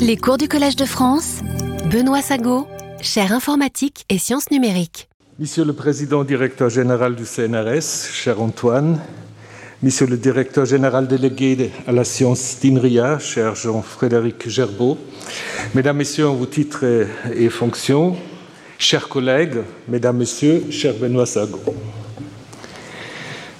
[0.00, 1.40] Les cours du Collège de France,
[1.90, 2.66] Benoît Sago,
[3.00, 5.08] chaire informatique et sciences numériques.
[5.38, 9.00] Monsieur le Président directeur général du CNRS, cher Antoine,
[9.82, 14.98] Monsieur le directeur général délégué à la science d'INRIA, cher Jean-Frédéric Gerbeau,
[15.74, 16.84] Mesdames, Messieurs en vos titres
[17.34, 18.16] et fonctions,
[18.78, 19.58] chers collègues,
[19.88, 21.60] Mesdames, Messieurs, cher Benoît Sago.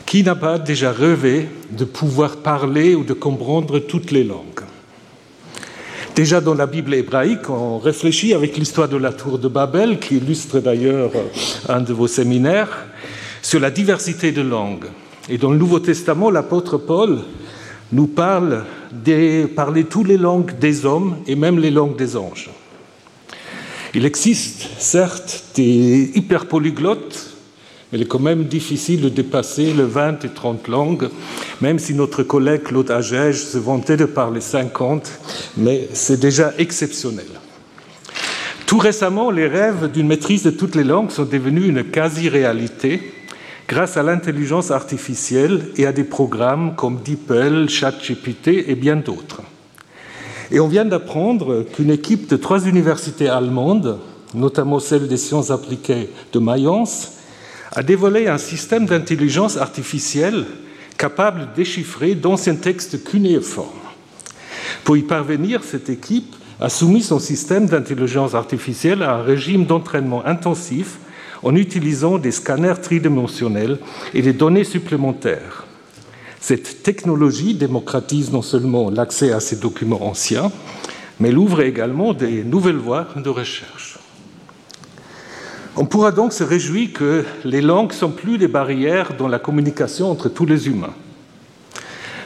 [0.04, 4.59] Qui n'a pas déjà rêvé de pouvoir parler ou de comprendre toutes les langues?
[6.14, 10.16] Déjà dans la Bible hébraïque, on réfléchit avec l'histoire de la tour de Babel, qui
[10.16, 11.12] illustre d'ailleurs
[11.68, 12.86] un de vos séminaires,
[13.42, 14.86] sur la diversité de langues.
[15.28, 17.20] Et dans le Nouveau Testament, l'apôtre Paul
[17.92, 22.50] nous parle de parler toutes les langues des hommes et même les langues des anges.
[23.94, 27.36] Il existe certes des hyperpolyglottes
[27.92, 31.08] il est quand même difficile de dépasser les 20 et 30 langues,
[31.60, 35.10] même si notre collègue Claude Agege se vantait de parler 50,
[35.56, 37.26] mais c'est déjà exceptionnel.
[38.66, 43.12] Tout récemment, les rêves d'une maîtrise de toutes les langues sont devenus une quasi-réalité
[43.66, 49.42] grâce à l'intelligence artificielle et à des programmes comme DeepL, ChatGPT et bien d'autres.
[50.52, 53.98] Et on vient d'apprendre qu'une équipe de trois universités allemandes,
[54.34, 57.19] notamment celle des sciences appliquées de Mayence,
[57.72, 60.46] a dévoilé un système d'intelligence artificielle
[60.98, 63.68] capable de déchiffrer d'anciens textes cunéiformes.
[64.84, 70.26] Pour y parvenir, cette équipe a soumis son système d'intelligence artificielle à un régime d'entraînement
[70.26, 70.98] intensif
[71.42, 73.78] en utilisant des scanners tridimensionnels
[74.12, 75.64] et des données supplémentaires.
[76.40, 80.50] Cette technologie démocratise non seulement l'accès à ces documents anciens,
[81.18, 83.99] mais elle ouvre également des nouvelles voies de recherche.
[85.80, 90.10] On pourra donc se réjouir que les langues sont plus des barrières dans la communication
[90.10, 90.92] entre tous les humains.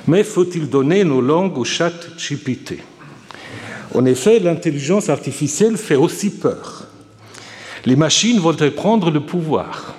[0.08, 2.80] Mais faut-il donner nos langues au chat GPT
[3.94, 6.88] En effet, l'intelligence artificielle fait aussi peur.
[7.84, 9.94] Les machines vont-elles prendre le pouvoir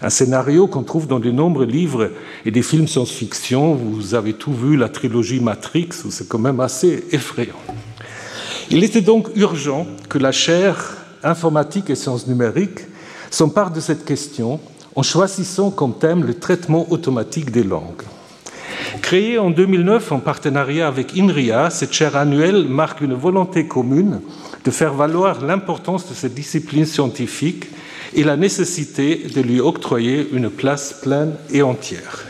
[0.00, 2.10] Un scénario qu'on trouve dans de nombreux livres
[2.46, 3.74] et des films science-fiction.
[3.74, 7.60] Vous avez tout vu, la trilogie Matrix, où c'est quand même assez effrayant.
[8.70, 12.80] Il était donc urgent que la chair informatique et sciences numériques
[13.30, 14.60] s'empare de cette question
[14.96, 18.02] en choisissant comme thème le traitement automatique des langues.
[19.02, 24.20] Créée en 2009 en partenariat avec INRIA, cette chaire annuelle marque une volonté commune
[24.64, 27.66] de faire valoir l'importance de cette discipline scientifique
[28.14, 32.29] et la nécessité de lui octroyer une place pleine et entière.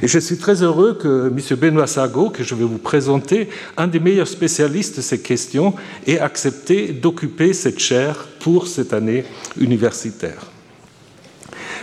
[0.00, 1.58] Et je suis très heureux que M.
[1.58, 5.74] Benoît Sago, que je vais vous présenter, un des meilleurs spécialistes de ces questions,
[6.06, 9.24] ait accepté d'occuper cette chaire pour cette année
[9.60, 10.46] universitaire.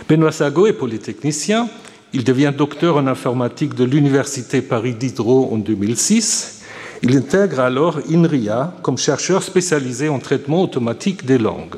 [0.08, 1.68] Benoît Sago est polytechnicien.
[2.12, 6.62] Il devient docteur en informatique de l'Université Paris Diderot en 2006.
[7.02, 11.76] Il intègre alors INRIA comme chercheur spécialisé en traitement automatique des langues.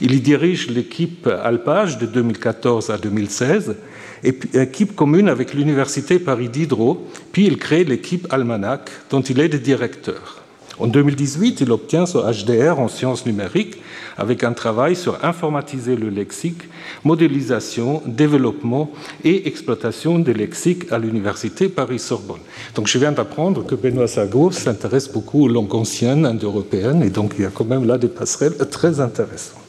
[0.00, 3.76] Il y dirige l'équipe Alpage de 2014 à 2016
[4.22, 9.58] équipe commune avec l'Université Paris Diderot, puis il crée l'équipe Almanac, dont il est le
[9.58, 10.42] directeur.
[10.78, 13.76] En 2018, il obtient son HDR en sciences numériques
[14.16, 16.62] avec un travail sur informatiser le lexique,
[17.04, 18.90] modélisation, développement
[19.22, 22.40] et exploitation des lexiques à l'Université Paris-Sorbonne.
[22.74, 27.34] Donc je viens d'apprendre que Benoît Sago s'intéresse beaucoup aux langues anciennes indo-européennes et donc
[27.38, 29.59] il y a quand même là des passerelles très intéressantes.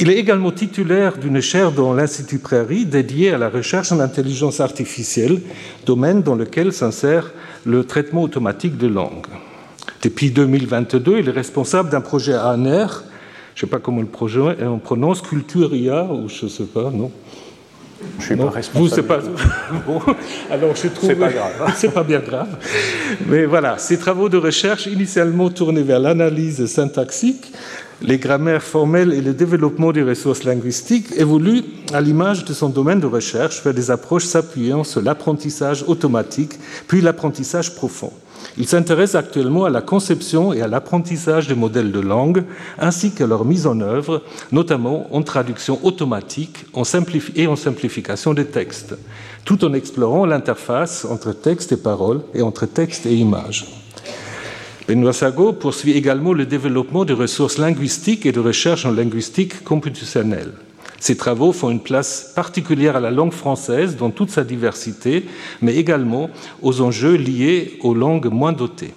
[0.00, 4.60] Il est également titulaire d'une chaire dans l'Institut Prairie dédiée à la recherche en intelligence
[4.60, 5.40] artificielle,
[5.86, 7.32] domaine dans lequel s'insère
[7.64, 9.26] le traitement automatique de langue.
[10.02, 13.02] Depuis 2022, il est responsable d'un projet ANR,
[13.54, 16.90] je ne sais pas comment le projet on prononce, Culturia, ou je ne sais pas,
[16.90, 17.10] non
[18.20, 19.02] je suis pas responsable.
[19.02, 19.18] Vous, pas...
[19.86, 20.00] bon,
[20.50, 21.08] alors je trouve...
[21.08, 21.72] C'est pas grave.
[21.76, 22.56] c'est pas bien grave.
[23.26, 27.50] Mais voilà, ces travaux de recherche, initialement tournés vers l'analyse syntaxique,
[28.00, 33.00] les grammaires formelles et le développement des ressources linguistiques évoluent à l'image de son domaine
[33.00, 36.52] de recherche vers des approches s'appuyant sur l'apprentissage automatique,
[36.86, 38.12] puis l'apprentissage profond.
[38.56, 42.44] Il s'intéresse actuellement à la conception et à l'apprentissage des modèles de langue,
[42.78, 44.22] ainsi qu'à leur mise en œuvre,
[44.52, 46.66] notamment en traduction automatique
[47.36, 48.96] et en simplification des textes,
[49.44, 53.87] tout en explorant l'interface entre texte et parole et entre texte et image.
[54.88, 60.54] Benoît Sago poursuit également le développement des ressources linguistiques et de recherche en linguistique computationnelle.
[60.98, 65.26] Ses travaux font une place particulière à la langue française dans toute sa diversité,
[65.60, 66.30] mais également
[66.62, 68.94] aux enjeux liés aux langues moins dotées.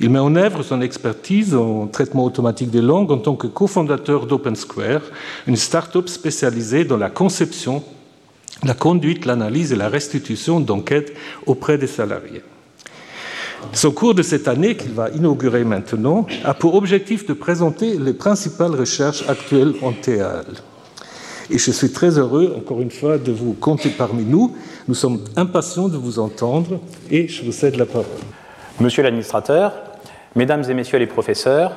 [0.00, 4.26] Il met en œuvre son expertise en traitement automatique des langues en tant que cofondateur
[4.26, 5.02] d'OpenSquare,
[5.46, 7.84] une start-up spécialisée dans la conception,
[8.64, 11.14] la conduite, l'analyse et la restitution d'enquêtes
[11.46, 12.42] auprès des salariés.
[13.72, 18.12] Son cours de cette année, qu'il va inaugurer maintenant, a pour objectif de présenter les
[18.12, 20.44] principales recherches actuelles en TL.
[21.50, 24.56] Et je suis très heureux, encore une fois, de vous compter parmi nous.
[24.88, 26.80] Nous sommes impatients de vous entendre
[27.10, 28.06] et je vous cède la parole.
[28.80, 29.74] Monsieur l'administrateur,
[30.36, 31.72] mesdames et messieurs les professeurs,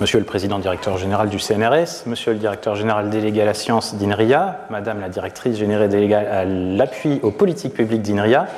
[0.00, 3.94] monsieur le président directeur général du CNRS, monsieur le directeur général délégué à la science
[3.94, 8.48] d'INRIA, madame la directrice générale déléguée à l'appui aux politiques publiques d'INRIA,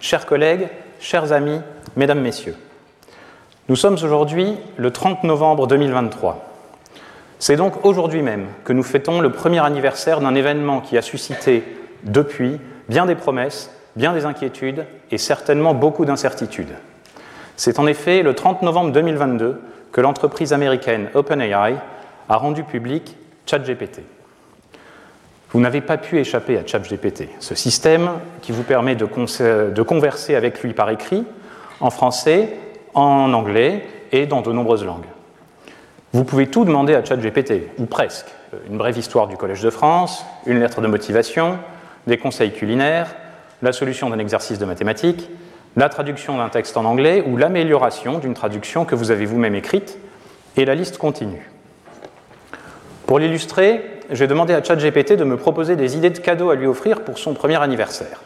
[0.00, 0.68] chers collègues,
[1.00, 1.60] chers amis,
[1.96, 2.54] mesdames, messieurs.
[3.68, 6.46] Nous sommes aujourd'hui le 30 novembre 2023.
[7.38, 11.64] C'est donc aujourd'hui même que nous fêtons le premier anniversaire d'un événement qui a suscité,
[12.04, 16.74] depuis, bien des promesses, bien des inquiétudes et certainement beaucoup d'incertitudes.
[17.56, 19.60] C'est en effet le 30 novembre 2022
[19.92, 21.76] que l'entreprise américaine OpenAI
[22.28, 24.02] a rendu public ChatGPT.
[25.52, 28.10] Vous n'avez pas pu échapper à ChatGPT, ce système
[28.40, 29.04] qui vous permet de,
[29.82, 31.24] converser avec lui par écrit,
[31.80, 32.56] en français,
[32.94, 35.06] en anglais et dans de nombreuses langues.
[36.12, 38.26] Vous pouvez tout demander à ChatGPT, ou presque.
[38.68, 41.58] Une brève histoire du Collège de France, une lettre de motivation,
[42.06, 43.14] des conseils culinaires,
[43.62, 45.30] la solution d'un exercice de mathématiques,
[45.76, 49.98] la traduction d'un texte en anglais ou l'amélioration d'une traduction que vous avez vous-même écrite,
[50.56, 51.50] et la liste continue.
[53.06, 56.66] Pour l'illustrer, j'ai demandé à ChatGPT de me proposer des idées de cadeaux à lui
[56.66, 58.20] offrir pour son premier anniversaire.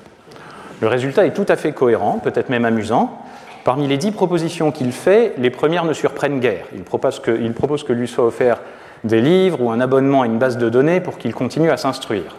[0.80, 3.24] Le résultat est tout à fait cohérent, peut-être même amusant,
[3.64, 6.66] Parmi les dix propositions qu'il fait, les premières ne surprennent guère.
[6.74, 8.60] Il propose, que, il propose que lui soit offert
[9.04, 12.36] des livres ou un abonnement à une base de données pour qu'il continue à s'instruire.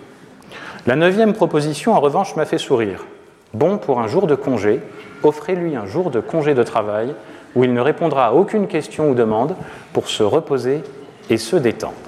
[0.85, 3.07] La neuvième proposition, en revanche, m'a fait sourire.
[3.55, 4.81] Bon pour un jour de congé,
[5.23, 7.15] offrez-lui un jour de congé de travail
[7.55, 9.55] où il ne répondra à aucune question ou demande
[9.93, 10.83] pour se reposer
[11.31, 12.04] et se détendre.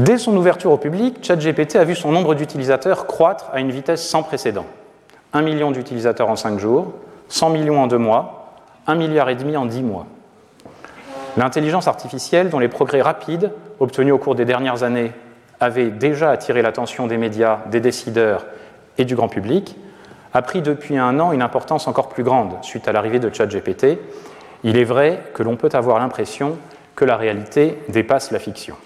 [0.00, 4.08] Dès son ouverture au public, ChatGPT a vu son nombre d'utilisateurs croître à une vitesse
[4.08, 4.64] sans précédent.
[5.34, 6.94] 1 million d'utilisateurs en 5 jours,
[7.28, 8.54] 100 millions en 2 mois,
[8.86, 10.06] 1 milliard et demi en 10 mois.
[11.36, 15.12] L'intelligence artificielle, dont les progrès rapides obtenus au cours des dernières années
[15.60, 18.46] avaient déjà attiré l'attention des médias, des décideurs
[18.96, 19.76] et du grand public,
[20.32, 23.98] a pris depuis un an une importance encore plus grande suite à l'arrivée de ChatGPT.
[24.64, 26.56] Il est vrai que l'on peut avoir l'impression
[26.96, 28.76] que la réalité dépasse la fiction.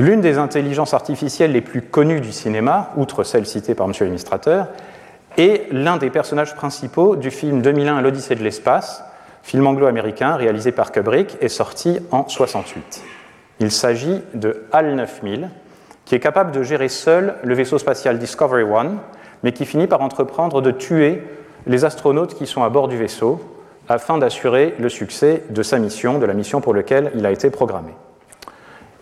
[0.00, 3.92] L'une des intelligences artificielles les plus connues du cinéma, outre celle citée par M.
[4.00, 4.66] l'administrateur,
[5.38, 9.04] est l'un des personnages principaux du film 2001 L'Odyssée de l'espace,
[9.44, 13.04] film anglo-américain réalisé par Kubrick et sorti en 68.
[13.60, 15.48] Il s'agit de HAL 9000,
[16.04, 18.98] qui est capable de gérer seul le vaisseau spatial Discovery One,
[19.44, 21.22] mais qui finit par entreprendre de tuer
[21.68, 23.40] les astronautes qui sont à bord du vaisseau
[23.88, 27.50] afin d'assurer le succès de sa mission, de la mission pour laquelle il a été
[27.50, 27.92] programmé.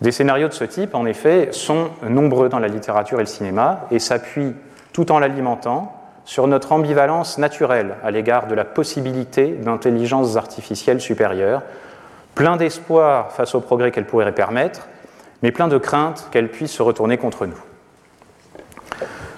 [0.02, 3.86] Des scénarios de ce type, en effet, sont nombreux dans la littérature et le cinéma
[3.92, 4.56] et s'appuient,
[4.92, 11.62] tout en l'alimentant, sur notre ambivalence naturelle à l'égard de la possibilité d'intelligence artificielle supérieure,
[12.34, 14.88] plein d'espoir face au progrès qu'elle pourrait permettre,
[15.40, 17.62] mais plein de crainte qu'elle puisse se retourner contre nous.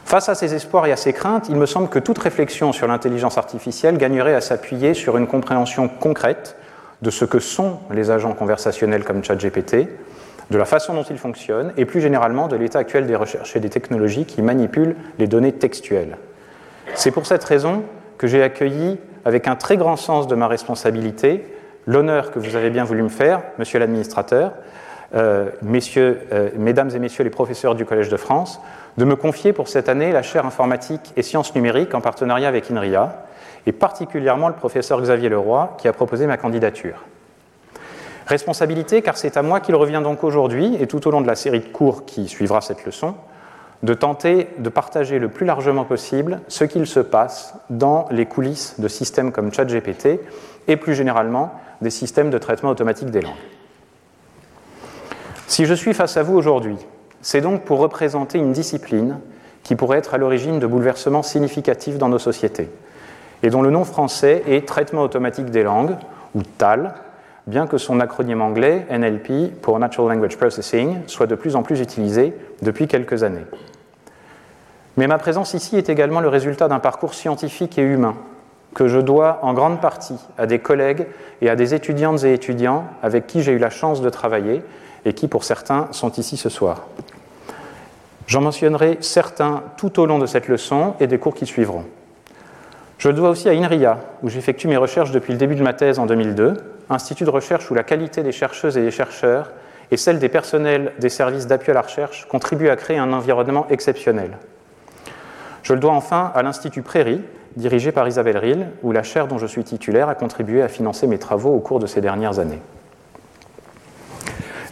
[0.07, 2.87] Face à ces espoirs et à ces craintes, il me semble que toute réflexion sur
[2.87, 6.57] l'intelligence artificielle gagnerait à s'appuyer sur une compréhension concrète
[7.03, 9.89] de ce que sont les agents conversationnels comme ChatGPT,
[10.51, 13.61] de la façon dont ils fonctionnent et plus généralement de l'état actuel des recherches et
[13.61, 16.17] des technologies qui manipulent les données textuelles.
[16.95, 17.83] C'est pour cette raison
[18.19, 21.45] que j'ai accueilli avec un très grand sens de ma responsabilité
[21.87, 24.53] l'honneur que vous avez bien voulu me faire, monsieur l'administrateur,
[25.15, 28.61] euh, euh, mesdames et messieurs les professeurs du Collège de France,
[28.97, 32.71] de me confier pour cette année la chaire informatique et sciences numériques en partenariat avec
[32.71, 33.25] INRIA,
[33.67, 37.05] et particulièrement le professeur Xavier Leroy qui a proposé ma candidature.
[38.27, 41.35] Responsabilité, car c'est à moi qu'il revient donc aujourd'hui, et tout au long de la
[41.35, 43.15] série de cours qui suivra cette leçon,
[43.83, 48.81] de tenter de partager le plus largement possible ce qu'il se passe dans les coulisses
[48.81, 50.21] de systèmes comme ChatGPT
[50.69, 51.53] et plus généralement
[51.83, 53.35] des systèmes de traitement automatique des langues.
[55.47, 56.79] Si je suis face à vous aujourd'hui,
[57.21, 59.19] c'est donc pour représenter une discipline
[59.63, 62.71] qui pourrait être à l'origine de bouleversements significatifs dans nos sociétés,
[63.43, 65.97] et dont le nom français est Traitement automatique des langues,
[66.35, 66.95] ou TAL,
[67.47, 71.81] bien que son acronyme anglais, NLP, pour Natural Language Processing, soit de plus en plus
[71.81, 73.45] utilisé depuis quelques années.
[74.97, 78.15] Mais ma présence ici est également le résultat d'un parcours scientifique et humain
[78.75, 81.07] que je dois en grande partie à des collègues
[81.41, 84.63] et à des étudiantes et étudiants avec qui j'ai eu la chance de travailler
[85.05, 86.87] et qui, pour certains, sont ici ce soir.
[88.27, 91.85] J'en mentionnerai certains tout au long de cette leçon et des cours qui suivront.
[92.99, 95.75] Je le dois aussi à INRIA, où j'effectue mes recherches depuis le début de ma
[95.75, 96.57] thèse en 2002,
[96.91, 99.53] institut de recherche où la qualité des chercheuses et des chercheurs
[99.91, 103.67] et celle des personnels des services d'appui à la recherche contribuent à créer un environnement
[103.71, 104.39] exceptionnel.
[105.63, 107.23] Je le dois enfin à l'Institut Prairie,
[107.57, 111.07] dirigé par Isabelle Rill, où la chaire dont je suis titulaire a contribué à financer
[111.07, 112.61] mes travaux au cours de ces dernières années.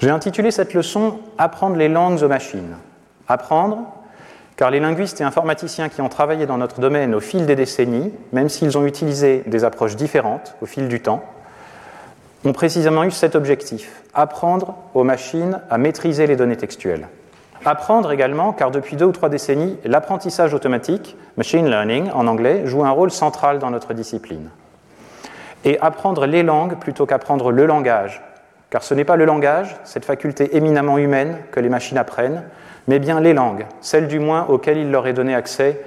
[0.00, 2.76] J'ai intitulé cette leçon Apprendre les langues aux machines.
[3.28, 3.86] Apprendre,
[4.56, 8.12] car les linguistes et informaticiens qui ont travaillé dans notre domaine au fil des décennies,
[8.32, 11.24] même s'ils ont utilisé des approches différentes au fil du temps,
[12.44, 17.08] ont précisément eu cet objectif, apprendre aux machines à maîtriser les données textuelles.
[17.64, 22.84] Apprendre également, car depuis deux ou trois décennies, l'apprentissage automatique, machine learning en anglais, joue
[22.84, 24.50] un rôle central dans notre discipline.
[25.64, 28.20] Et apprendre les langues plutôt qu'apprendre le langage,
[28.70, 32.42] car ce n'est pas le langage, cette faculté éminemment humaine que les machines apprennent,
[32.88, 35.80] mais bien les langues, celles du moins auxquelles il leur est donné accès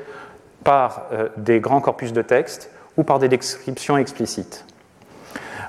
[0.63, 4.65] par euh, des grands corpus de texte ou par des descriptions explicites.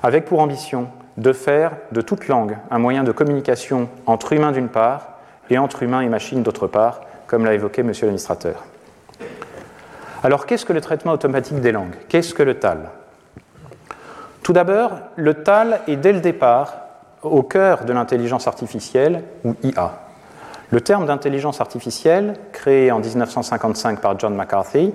[0.07, 0.87] Avec pour ambition
[1.17, 5.09] de faire de toute langue un moyen de communication entre humains d'une part
[5.49, 7.91] et entre humains et machines d'autre part, comme l'a évoqué M.
[7.91, 8.63] l'administrateur.
[10.23, 11.97] Alors qu'est-ce que le traitement automatique des langues?
[12.07, 12.89] Qu'est-ce que le TAL?
[14.43, 16.77] Tout d'abord, le TAL est dès le départ
[17.21, 20.03] au cœur de l'intelligence artificielle, ou IA.
[20.69, 24.93] Le terme d'intelligence artificielle, créé en 1955 par John McCarthy,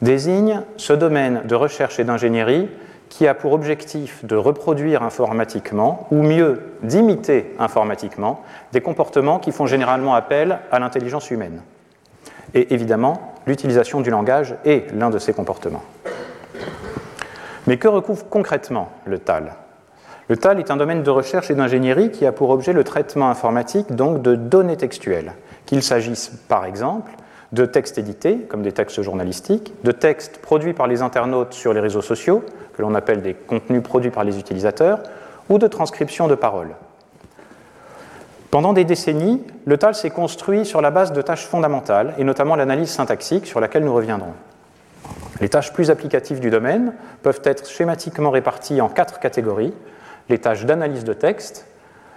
[0.00, 2.70] désigne ce domaine de recherche et d'ingénierie
[3.08, 9.66] qui a pour objectif de reproduire informatiquement, ou mieux d'imiter informatiquement, des comportements qui font
[9.66, 11.62] généralement appel à l'intelligence humaine.
[12.54, 15.82] Et évidemment, l'utilisation du langage est l'un de ces comportements.
[17.66, 19.54] Mais que recouvre concrètement le TAL?
[20.28, 23.30] Le TAL est un domaine de recherche et d'ingénierie qui a pour objet le traitement
[23.30, 25.34] informatique donc de données textuelles,
[25.66, 27.12] qu'il s'agisse par exemple
[27.52, 31.80] de textes édités, comme des textes journalistiques, de textes produits par les internautes sur les
[31.80, 32.44] réseaux sociaux,
[32.76, 35.02] que l'on appelle des contenus produits par les utilisateurs,
[35.48, 36.74] ou de transcription de paroles.
[38.50, 42.56] Pendant des décennies, le TAL s'est construit sur la base de tâches fondamentales, et notamment
[42.56, 44.34] l'analyse syntaxique, sur laquelle nous reviendrons.
[45.40, 49.74] Les tâches plus applicatives du domaine peuvent être schématiquement réparties en quatre catégories
[50.28, 51.66] les tâches d'analyse de texte,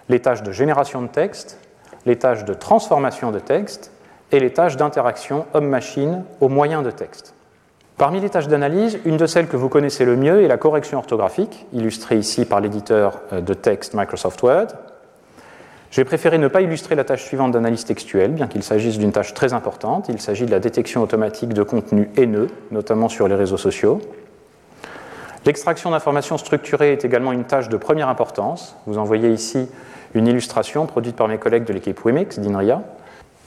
[0.07, 1.59] les tâches de génération de texte,
[2.05, 3.91] les tâches de transformation de texte
[4.31, 7.33] et les tâches d'interaction homme-machine au moyen de texte.
[7.97, 10.99] Parmi les tâches d'analyse, une de celles que vous connaissez le mieux est la correction
[10.99, 14.67] orthographique, illustrée ici par l'éditeur euh, de texte Microsoft Word.
[15.91, 19.33] J'ai préféré ne pas illustrer la tâche suivante d'analyse textuelle, bien qu'il s'agisse d'une tâche
[19.33, 20.07] très importante.
[20.07, 23.99] Il s'agit de la détection automatique de contenus haineux, notamment sur les réseaux sociaux.
[25.45, 28.75] L'extraction d'informations structurées est également une tâche de première importance.
[28.85, 29.67] Vous en voyez ici
[30.13, 32.81] une illustration produite par mes collègues de l'équipe Wimix d'INRIA.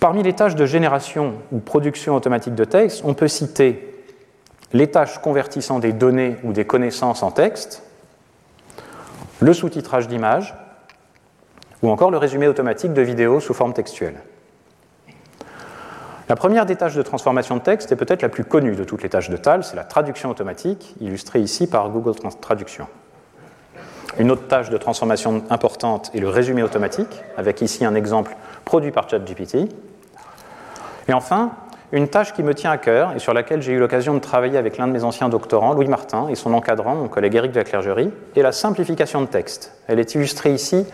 [0.03, 4.03] Parmi les tâches de génération ou production automatique de texte, on peut citer
[4.73, 7.85] les tâches convertissant des données ou des connaissances en texte,
[9.39, 10.57] le sous-titrage d'images,
[11.85, 14.17] ou encore le résumé automatique de vidéos sous forme textuelle.
[16.29, 19.05] La première des tâches de transformation de texte est peut-être la plus connue de toutes
[19.05, 22.89] les tâches de TAL, c'est la traduction automatique, illustrée ici par Google Traduction.
[24.19, 28.91] Une autre tâche de transformation importante est le résumé automatique, avec ici un exemple produit
[28.91, 29.69] par ChatGPT.
[31.09, 31.53] Et enfin,
[31.93, 34.57] une tâche qui me tient à cœur et sur laquelle j'ai eu l'occasion de travailler
[34.57, 37.59] avec l'un de mes anciens doctorants, Louis Martin, et son encadrant, mon collègue Éric de
[37.59, 39.75] la Clergerie, est la simplification de texte.
[39.89, 40.87] Elle est illustrée ici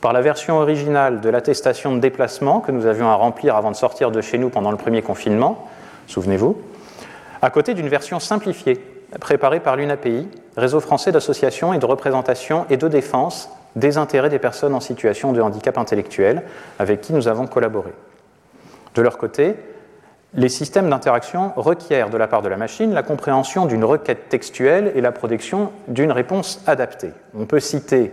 [0.00, 3.76] par la version originale de l'attestation de déplacement que nous avions à remplir avant de
[3.76, 5.68] sortir de chez nous pendant le premier confinement,
[6.06, 6.60] souvenez-vous,
[7.42, 8.80] à côté d'une version simplifiée
[9.20, 14.40] préparée par l'UNAPI, Réseau français d'associations et de représentation et de défense des intérêts des
[14.40, 16.42] personnes en situation de handicap intellectuel,
[16.78, 17.92] avec qui nous avons collaboré.
[18.94, 19.56] De leur côté,
[20.34, 24.92] les systèmes d'interaction requièrent de la part de la machine la compréhension d'une requête textuelle
[24.94, 27.12] et la production d'une réponse adaptée.
[27.34, 28.12] On peut citer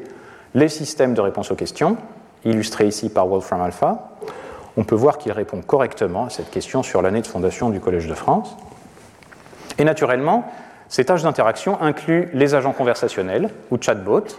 [0.55, 1.97] les systèmes de réponse aux questions,
[2.43, 4.09] illustrés ici par Wolfram Alpha.
[4.77, 8.07] On peut voir qu'il répond correctement à cette question sur l'année de fondation du Collège
[8.07, 8.55] de France.
[9.77, 10.45] Et naturellement,
[10.87, 14.37] ces tâches d'interaction incluent les agents conversationnels ou chatbots.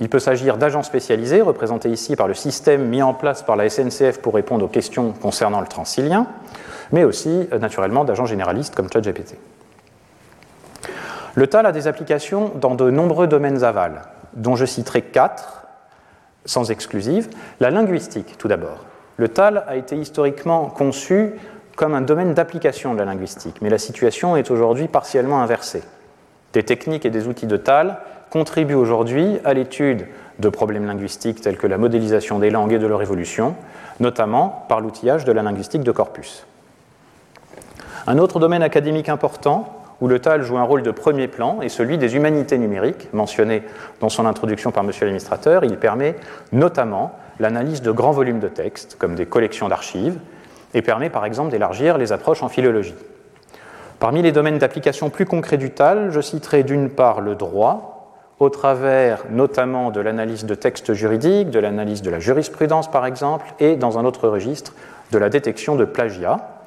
[0.00, 3.68] Il peut s'agir d'agents spécialisés, représentés ici par le système mis en place par la
[3.68, 6.26] SNCF pour répondre aux questions concernant le transilien
[6.92, 9.36] mais aussi euh, naturellement d'agents généralistes comme ChatGPT.
[11.34, 14.02] Le TAL a des applications dans de nombreux domaines aval,
[14.34, 15.66] dont je citerai quatre,
[16.44, 17.30] sans exclusive.
[17.58, 18.84] La linguistique, tout d'abord.
[19.16, 21.32] Le TAL a été historiquement conçu
[21.74, 25.82] comme un domaine d'application de la linguistique, mais la situation est aujourd'hui partiellement inversée.
[26.52, 30.06] Des techniques et des outils de TAL contribuent aujourd'hui à l'étude
[30.38, 33.54] de problèmes linguistiques tels que la modélisation des langues et de leur évolution,
[34.00, 36.46] notamment par l'outillage de la linguistique de corpus.
[38.06, 41.68] Un autre domaine académique important où le TAL joue un rôle de premier plan est
[41.68, 43.64] celui des humanités numériques, mentionné
[44.00, 44.90] dans son introduction par M.
[44.98, 45.62] l'administrateur.
[45.64, 46.16] Il permet
[46.52, 50.18] notamment l'analyse de grands volumes de textes, comme des collections d'archives,
[50.72, 52.94] et permet par exemple d'élargir les approches en philologie.
[54.00, 57.91] Parmi les domaines d'application plus concrets du TAL, je citerai d'une part le droit,
[58.42, 63.46] au travers notamment de l'analyse de textes juridiques, de l'analyse de la jurisprudence par exemple,
[63.60, 64.74] et dans un autre registre,
[65.12, 66.64] de la détection de plagiat,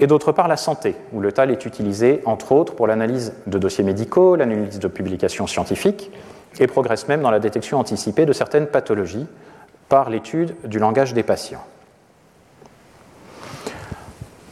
[0.00, 3.58] et d'autre part la santé, où le TAL est utilisé entre autres pour l'analyse de
[3.58, 6.10] dossiers médicaux, l'analyse de publications scientifiques,
[6.58, 9.26] et progresse même dans la détection anticipée de certaines pathologies
[9.88, 11.64] par l'étude du langage des patients.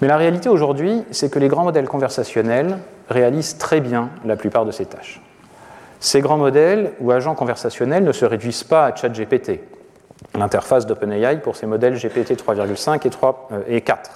[0.00, 2.78] Mais la réalité aujourd'hui, c'est que les grands modèles conversationnels
[3.10, 5.20] réalisent très bien la plupart de ces tâches.
[6.00, 9.60] Ces grands modèles ou agents conversationnels ne se réduisent pas à ChatGPT,
[10.36, 14.10] l'interface d'OpenAI pour ces modèles GPT 3,5 et, 3, euh, 4.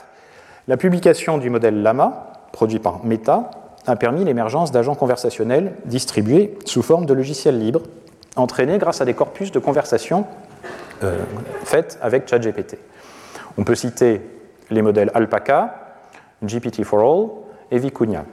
[0.69, 3.51] La publication du modèle Lama, produit par Meta,
[3.87, 7.83] a permis l'émergence d'agents conversationnels distribués sous forme de logiciels libres,
[8.37, 10.25] entraînés grâce à des corpus de conversation
[11.03, 11.19] euh,
[11.65, 12.79] faits avec ChatGPT.
[13.59, 14.23] On peut citer
[14.71, 15.97] les modèles Alpaca,
[16.45, 17.31] GPT4All
[17.73, 18.25] et Vicuña.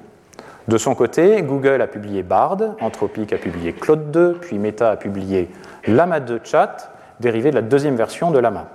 [0.70, 4.98] De son côté, Google a publié Bard, Anthropic a publié Claude 2, puis Meta a
[4.98, 5.50] publié
[5.88, 8.68] Lama 2 Chat, dérivé de la deuxième version de Lama.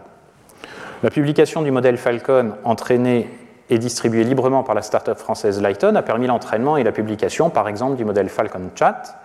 [1.04, 3.30] La publication du modèle Falcon, entraîné
[3.70, 7.68] et distribué librement par la start-up française Lighton, a permis l'entraînement et la publication, par
[7.68, 9.16] exemple, du modèle Falcon Chat.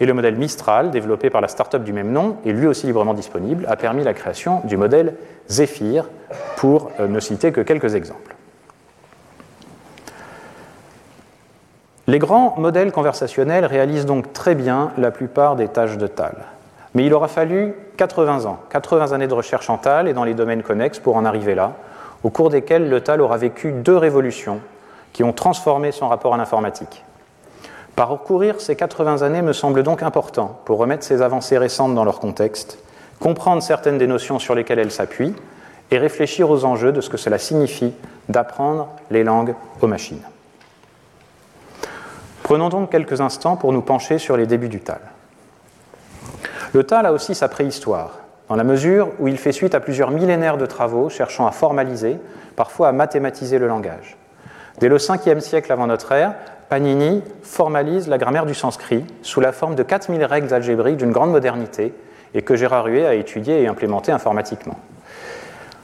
[0.00, 3.12] Et le modèle Mistral, développé par la start-up du même nom et lui aussi librement
[3.12, 5.16] disponible, a permis la création du modèle
[5.50, 6.08] Zephyr,
[6.56, 8.36] pour euh, ne citer que quelques exemples.
[12.08, 16.36] Les grands modèles conversationnels réalisent donc très bien la plupart des tâches de TAL.
[16.94, 20.34] Mais il aura fallu 80 ans, 80 années de recherche en TAL et dans les
[20.34, 21.72] domaines connexes pour en arriver là,
[22.22, 24.60] au cours desquels le TAL aura vécu deux révolutions
[25.12, 27.04] qui ont transformé son rapport à l'informatique.
[27.96, 32.20] Parcourir ces 80 années me semble donc important pour remettre ces avancées récentes dans leur
[32.20, 32.78] contexte,
[33.18, 35.34] comprendre certaines des notions sur lesquelles elles s'appuient
[35.90, 37.94] et réfléchir aux enjeux de ce que cela signifie
[38.28, 40.22] d'apprendre les langues aux machines.
[42.46, 45.00] Prenons donc quelques instants pour nous pencher sur les débuts du TAL.
[46.74, 50.12] Le TAL a aussi sa préhistoire, dans la mesure où il fait suite à plusieurs
[50.12, 52.18] millénaires de travaux cherchant à formaliser,
[52.54, 54.16] parfois à mathématiser le langage.
[54.78, 56.34] Dès le 5e siècle avant notre ère,
[56.68, 61.32] Panini formalise la grammaire du sanskrit sous la forme de 4000 règles algébriques d'une grande
[61.32, 61.92] modernité
[62.32, 64.78] et que Gérard Huet a étudié et implémenté informatiquement.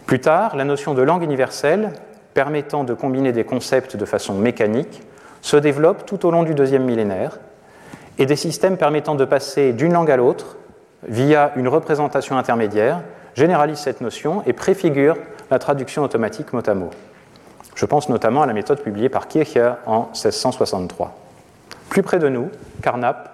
[0.06, 1.90] Plus tard, la notion de langue universelle,
[2.34, 5.02] permettant de combiner des concepts de façon mécanique,
[5.42, 7.38] se développe tout au long du deuxième millénaire,
[8.18, 10.56] et des systèmes permettant de passer d'une langue à l'autre
[11.06, 13.00] via une représentation intermédiaire
[13.34, 15.16] généralisent cette notion et préfigurent
[15.50, 16.90] la traduction automatique mot à mot.
[17.74, 21.14] Je pense notamment à la méthode publiée par Kircher en 1663.
[21.88, 22.50] Plus près de nous,
[22.82, 23.30] Carnap,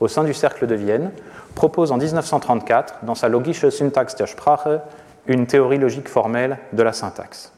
[0.00, 1.12] au sein du Cercle de Vienne,
[1.54, 4.80] propose en 1934, dans sa Logische Syntax der Sprache,
[5.26, 7.52] une théorie logique formelle de la syntaxe.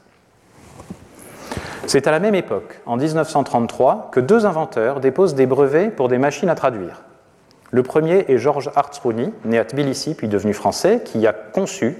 [1.86, 6.18] C'est à la même époque, en 1933, que deux inventeurs déposent des brevets pour des
[6.18, 7.02] machines à traduire.
[7.70, 11.96] Le premier est Georges Hartzruni, né à Tbilissi puis devenu français, qui a conçu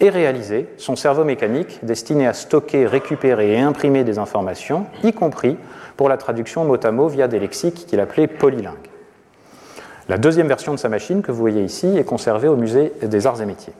[0.00, 5.56] et réalisé son cerveau mécanique destiné à stocker, récupérer et imprimer des informations, y compris
[5.96, 8.74] pour la traduction mot à mot via des lexiques qu'il appelait polylingues.
[10.08, 13.26] La deuxième version de sa machine, que vous voyez ici, est conservée au musée des
[13.26, 13.74] arts et métiers.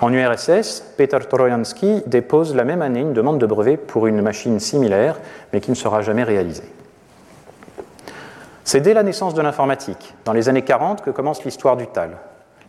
[0.00, 4.58] En URSS, Peter Trojansky dépose la même année une demande de brevet pour une machine
[4.58, 5.20] similaire,
[5.52, 6.72] mais qui ne sera jamais réalisée.
[8.64, 12.16] C'est dès la naissance de l'informatique, dans les années 40, que commence l'histoire du TAL.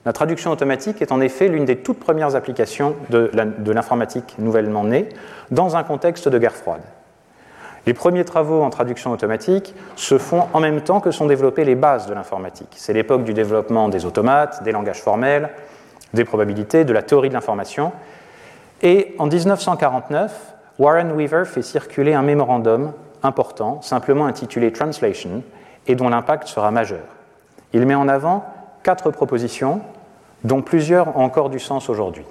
[0.04, 5.08] La traduction automatique est en effet l'une des toutes premières applications de l'informatique nouvellement née,
[5.52, 6.82] dans un contexte de guerre froide.
[7.86, 11.76] Les premiers travaux en traduction automatique se font en même temps que sont développées les
[11.76, 12.74] bases de l'informatique.
[12.76, 15.50] C'est l'époque du développement des automates, des langages formels,
[16.14, 17.92] des probabilités, de la théorie de l'information.
[18.82, 22.94] Et en 1949, Warren Weaver fait circuler un mémorandum
[23.24, 25.44] important, simplement intitulé Translation,
[25.88, 27.04] et dont l'impact sera majeur.
[27.74, 28.46] Il met en avant
[28.84, 29.82] quatre propositions,
[30.44, 32.26] dont plusieurs ont encore du sens aujourd'hui.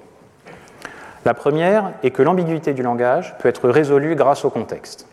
[1.23, 5.07] La première est que l'ambiguïté du langage peut être résolue grâce au contexte.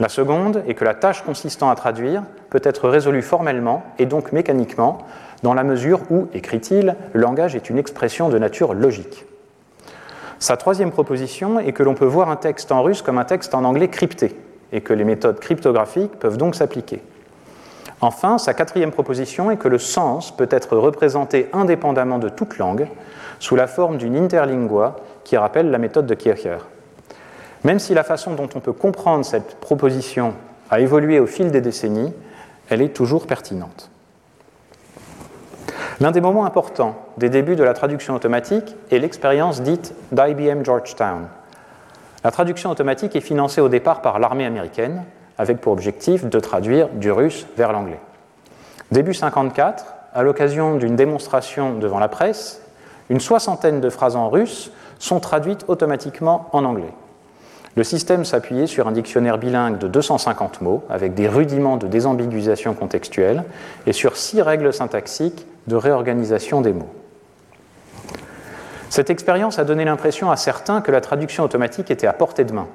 [0.00, 4.32] La seconde est que la tâche consistant à traduire peut être résolue formellement et donc
[4.32, 4.98] mécaniquement
[5.42, 9.26] dans la mesure où, écrit-il, le langage est une expression de nature logique.
[10.38, 13.54] Sa troisième proposition est que l'on peut voir un texte en russe comme un texte
[13.54, 14.36] en anglais crypté,
[14.72, 17.02] et que les méthodes cryptographiques peuvent donc s'appliquer.
[18.00, 22.88] Enfin, sa quatrième proposition est que le sens peut être représenté indépendamment de toute langue,
[23.38, 26.58] sous la forme d'une interlingua qui rappelle la méthode de Kircher.
[27.62, 30.34] Même si la façon dont on peut comprendre cette proposition
[30.70, 32.12] a évolué au fil des décennies,
[32.68, 33.91] elle est toujours pertinente.
[36.00, 41.28] L'un des moments importants des débuts de la traduction automatique est l'expérience dite d'IBM Georgetown.
[42.24, 45.04] La traduction automatique est financée au départ par l'armée américaine,
[45.38, 48.00] avec pour objectif de traduire du russe vers l'anglais.
[48.90, 52.62] Début 1954, à l'occasion d'une démonstration devant la presse,
[53.08, 56.92] une soixantaine de phrases en russe sont traduites automatiquement en anglais.
[57.74, 62.74] Le système s'appuyait sur un dictionnaire bilingue de 250 mots, avec des rudiments de désambiguisation
[62.74, 63.44] contextuelle,
[63.86, 66.90] et sur six règles syntaxiques de réorganisation des mots.
[68.90, 72.52] Cette expérience a donné l'impression à certains que la traduction automatique était à portée de
[72.52, 72.66] main,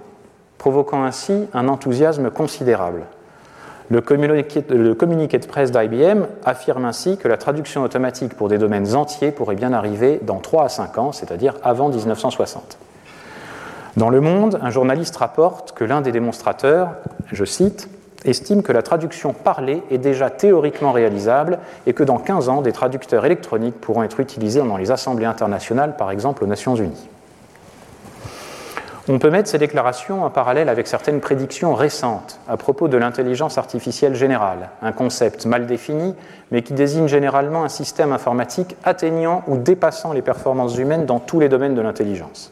[0.58, 3.04] provoquant ainsi un enthousiasme considérable.
[3.90, 9.32] Le communiqué, de presse d'IBM affirme ainsi que la traduction automatique pour des domaines entiers
[9.32, 12.78] pourrait bien arriver dans 3 à 5 ans, c'est-à-dire avant 1960.
[13.96, 16.96] Dans Le Monde, un journaliste rapporte que l'un des démonstrateurs,
[17.32, 17.90] je cite,
[18.26, 22.72] estime que la traduction parlée est déjà théoriquement réalisable et que dans 15 ans, des
[22.72, 27.08] traducteurs électroniques pourront être utilisés dans les assemblées internationales, par exemple aux Nations Unies.
[29.10, 33.58] On peut mettre ces déclarations en parallèle avec certaines prédictions récentes à propos de l'intelligence
[33.58, 36.14] artificielle générale, un concept mal défini,
[36.52, 41.40] mais qui désigne généralement un système informatique atteignant ou dépassant les performances humaines dans tous
[41.40, 42.52] les domaines de l'intelligence.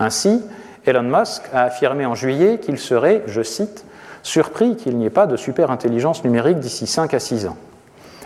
[0.00, 0.42] Ainsi,
[0.86, 3.84] Elon Musk a affirmé en juillet qu'il serait, je cite,
[4.22, 7.56] surpris qu'il n'y ait pas de super-intelligence numérique d'ici 5 à 6 ans.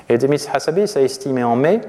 [0.09, 1.81] Et Demis Hassabis a estimé en mai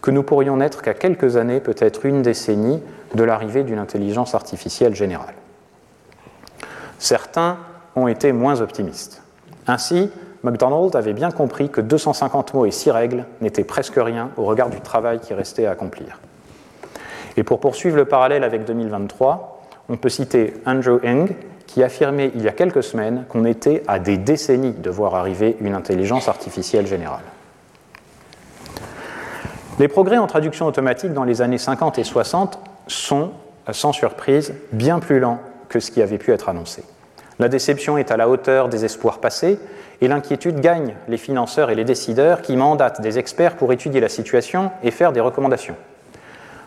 [0.00, 2.82] que nous pourrions n'être qu'à quelques années, peut-être une décennie,
[3.14, 5.34] de l'arrivée d'une intelligence artificielle générale.
[6.98, 7.58] Certains
[7.96, 9.22] ont été moins optimistes.
[9.66, 10.10] Ainsi,
[10.42, 14.70] McDonald avait bien compris que 250 mots et 6 règles n'étaient presque rien au regard
[14.70, 16.20] du travail qui restait à accomplir.
[17.36, 21.28] Et pour poursuivre le parallèle avec 2023, on peut citer Andrew Ng,
[21.68, 25.56] qui affirmait il y a quelques semaines qu'on était à des décennies de voir arriver
[25.60, 27.22] une intelligence artificielle générale.
[29.78, 33.30] Les progrès en traduction automatique dans les années 50 et 60 sont,
[33.70, 36.82] sans surprise, bien plus lents que ce qui avait pu être annoncé.
[37.38, 39.60] La déception est à la hauteur des espoirs passés
[40.00, 44.08] et l'inquiétude gagne les financeurs et les décideurs qui mandatent des experts pour étudier la
[44.08, 45.76] situation et faire des recommandations.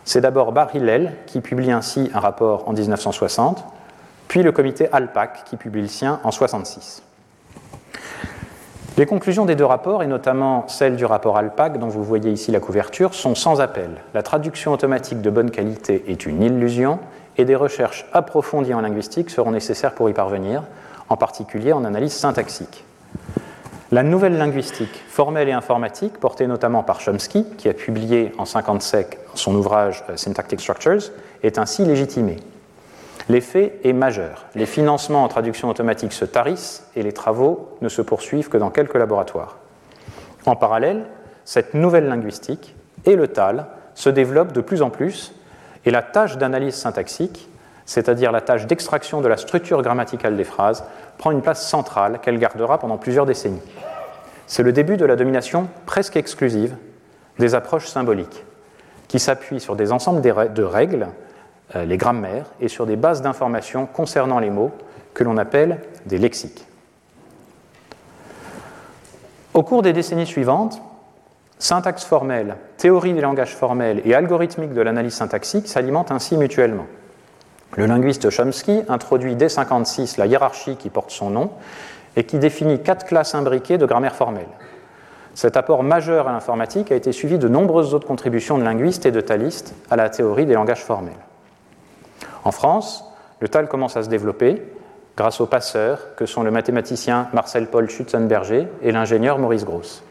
[0.04, 3.64] C'est d'abord Barry Lell qui publie ainsi un rapport en 1960,
[4.28, 7.02] puis le comité ALPAC qui publie le sien en 1966.
[8.98, 12.50] Les conclusions des deux rapports, et notamment celle du rapport ALPAC dont vous voyez ici
[12.50, 13.90] la couverture, sont sans appel.
[14.12, 16.98] La traduction automatique de bonne qualité est une illusion
[17.38, 20.64] et des recherches approfondies en linguistique seront nécessaires pour y parvenir,
[21.08, 22.84] en particulier en analyse syntaxique.
[23.92, 29.18] La nouvelle linguistique formelle et informatique, portée notamment par Chomsky, qui a publié en 1957
[29.34, 31.10] son ouvrage euh, Syntactic Structures,
[31.42, 32.36] est ainsi légitimée.
[33.28, 34.46] L'effet est majeur.
[34.54, 38.70] Les financements en traduction automatique se tarissent et les travaux ne se poursuivent que dans
[38.70, 39.58] quelques laboratoires.
[40.44, 41.06] En parallèle,
[41.44, 45.34] cette nouvelle linguistique et le TAL se développent de plus en plus
[45.84, 47.48] et la tâche d'analyse syntaxique,
[47.86, 50.84] c'est-à-dire la tâche d'extraction de la structure grammaticale des phrases,
[51.18, 53.62] prend une place centrale qu'elle gardera pendant plusieurs décennies.
[54.46, 56.76] C'est le début de la domination presque exclusive
[57.38, 58.44] des approches symboliques,
[59.08, 61.08] qui s'appuient sur des ensembles de règles
[61.74, 64.72] les grammaires et sur des bases d'informations concernant les mots
[65.14, 66.66] que l'on appelle des lexiques.
[69.54, 70.80] Au cours des décennies suivantes,
[71.58, 76.86] syntaxe formelle, théorie des langages formels et algorithmique de l'analyse syntaxique s'alimentent ainsi mutuellement.
[77.76, 81.50] Le linguiste Chomsky introduit dès 1956 la hiérarchie qui porte son nom
[82.16, 84.48] et qui définit quatre classes imbriquées de grammaire formelle.
[85.34, 89.12] Cet apport majeur à l'informatique a été suivi de nombreuses autres contributions de linguistes et
[89.12, 91.12] de talistes à la théorie des langages formels.
[92.44, 93.04] En France,
[93.40, 94.62] le TAL commence à se développer
[95.16, 100.02] grâce aux passeurs que sont le mathématicien Marcel-Paul Schutzenberger et l'ingénieur Maurice Gross,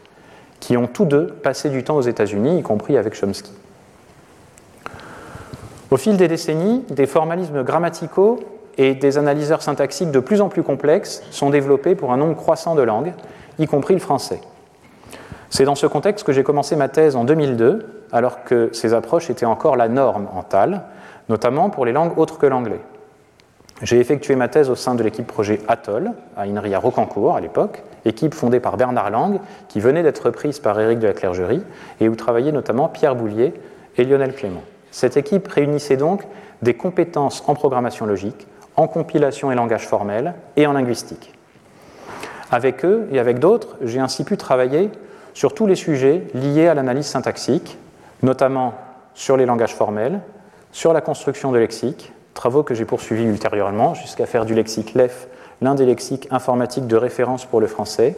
[0.60, 3.52] qui ont tous deux passé du temps aux États-Unis, y compris avec Chomsky.
[5.90, 8.40] Au fil des décennies, des formalismes grammaticaux
[8.78, 12.74] et des analyseurs syntaxiques de plus en plus complexes sont développés pour un nombre croissant
[12.74, 13.12] de langues,
[13.58, 14.40] y compris le français.
[15.50, 19.28] C'est dans ce contexte que j'ai commencé ma thèse en 2002, alors que ces approches
[19.28, 20.84] étaient encore la norme en TAL,
[21.32, 22.80] notamment pour les langues autres que l'anglais.
[23.80, 27.82] J'ai effectué ma thèse au sein de l'équipe projet Atoll, à INRIA Rocancourt à l'époque,
[28.04, 31.62] équipe fondée par Bernard Lang, qui venait d'être prise par Éric de la Clergerie,
[32.00, 33.54] et où travaillaient notamment Pierre Boulier
[33.96, 34.60] et Lionel Clément.
[34.90, 36.22] Cette équipe réunissait donc
[36.60, 41.32] des compétences en programmation logique, en compilation et langage formel, et en linguistique.
[42.50, 44.90] Avec eux et avec d'autres, j'ai ainsi pu travailler
[45.32, 47.78] sur tous les sujets liés à l'analyse syntaxique,
[48.22, 48.74] notamment
[49.14, 50.20] sur les langages formels,
[50.72, 55.28] sur la construction de lexique, travaux que j'ai poursuivis ultérieurement jusqu'à faire du lexique LEF
[55.60, 58.16] l'un des lexiques informatiques de référence pour le français,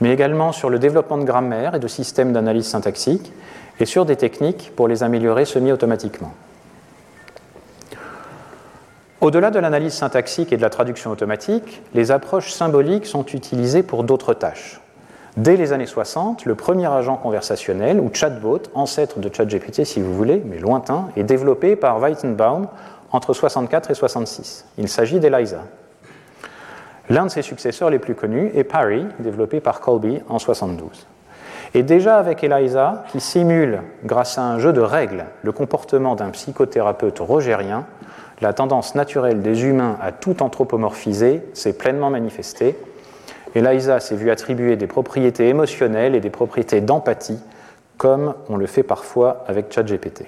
[0.00, 3.32] mais également sur le développement de grammaire et de systèmes d'analyse syntaxique,
[3.80, 6.34] et sur des techniques pour les améliorer semi-automatiquement.
[9.20, 14.04] Au-delà de l'analyse syntaxique et de la traduction automatique, les approches symboliques sont utilisées pour
[14.04, 14.80] d'autres tâches.
[15.38, 20.12] Dès les années 60, le premier agent conversationnel, ou chatbot, ancêtre de ChatGPT si vous
[20.12, 22.66] voulez, mais lointain, est développé par Weitenbaum
[23.12, 24.66] entre 64 et 66.
[24.78, 25.60] Il s'agit d'Eliza.
[27.08, 31.06] L'un de ses successeurs les plus connus est Parry, développé par Colby en 72.
[31.72, 36.30] Et déjà avec Eliza, qui simule, grâce à un jeu de règles, le comportement d'un
[36.30, 37.86] psychothérapeute rogérien,
[38.40, 42.76] la tendance naturelle des humains à tout anthropomorphiser s'est pleinement manifestée.
[43.54, 47.38] Eliza s'est vu attribuer des propriétés émotionnelles et des propriétés d'empathie,
[47.96, 50.24] comme on le fait parfois avec ChatGPT.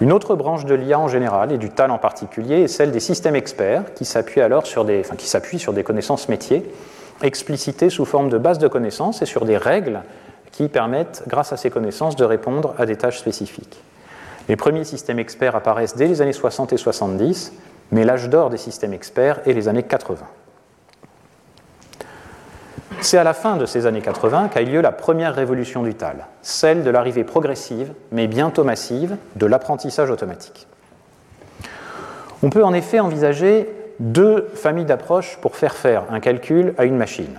[0.00, 3.00] Une autre branche de l'IA en général et du TAL en particulier est celle des
[3.00, 6.70] systèmes experts qui s'appuient alors qui s'appuient sur des connaissances métiers
[7.22, 10.02] explicitées sous forme de bases de connaissances et sur des règles
[10.52, 13.80] qui permettent, grâce à ces connaissances, de répondre à des tâches spécifiques.
[14.48, 17.52] Les premiers systèmes experts apparaissent dès les années 60 et 70,
[17.90, 20.26] mais l'âge d'or des systèmes experts est les années 80.
[23.00, 25.94] C'est à la fin de ces années 80 qu'a eu lieu la première révolution du
[25.94, 30.66] TAL, celle de l'arrivée progressive, mais bientôt massive, de l'apprentissage automatique.
[32.42, 33.68] On peut en effet envisager
[34.00, 37.38] deux familles d'approches pour faire faire un calcul à une machine.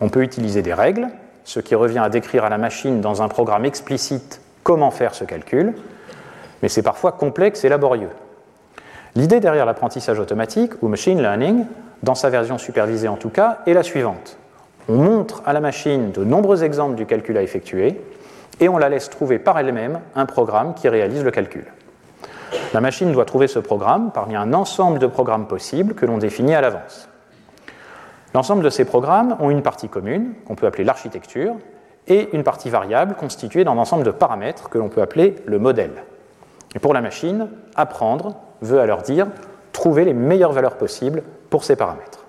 [0.00, 1.08] On peut utiliser des règles,
[1.44, 5.24] ce qui revient à décrire à la machine dans un programme explicite comment faire ce
[5.24, 5.74] calcul,
[6.62, 8.10] mais c'est parfois complexe et laborieux.
[9.16, 11.64] L'idée derrière l'apprentissage automatique, ou machine learning,
[12.02, 14.38] dans sa version supervisée en tout cas, est la suivante.
[14.88, 18.00] On montre à la machine de nombreux exemples du calcul à effectuer
[18.60, 21.64] et on la laisse trouver par elle-même un programme qui réalise le calcul.
[22.72, 26.54] La machine doit trouver ce programme parmi un ensemble de programmes possibles que l'on définit
[26.54, 27.08] à l'avance.
[28.34, 31.56] L'ensemble de ces programmes ont une partie commune, qu'on peut appeler l'architecture,
[32.06, 36.04] et une partie variable constituée d'un ensemble de paramètres que l'on peut appeler le modèle.
[36.74, 39.26] Et pour la machine, apprendre veut alors dire
[39.72, 42.19] trouver les meilleures valeurs possibles pour ces paramètres.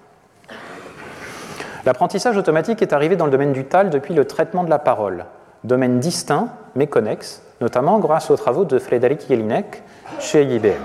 [1.83, 5.25] L'apprentissage automatique est arrivé dans le domaine du TAL depuis le traitement de la parole,
[5.63, 9.81] domaine distinct mais connexe, notamment grâce aux travaux de Frédéric Jelinek
[10.19, 10.81] chez IBM.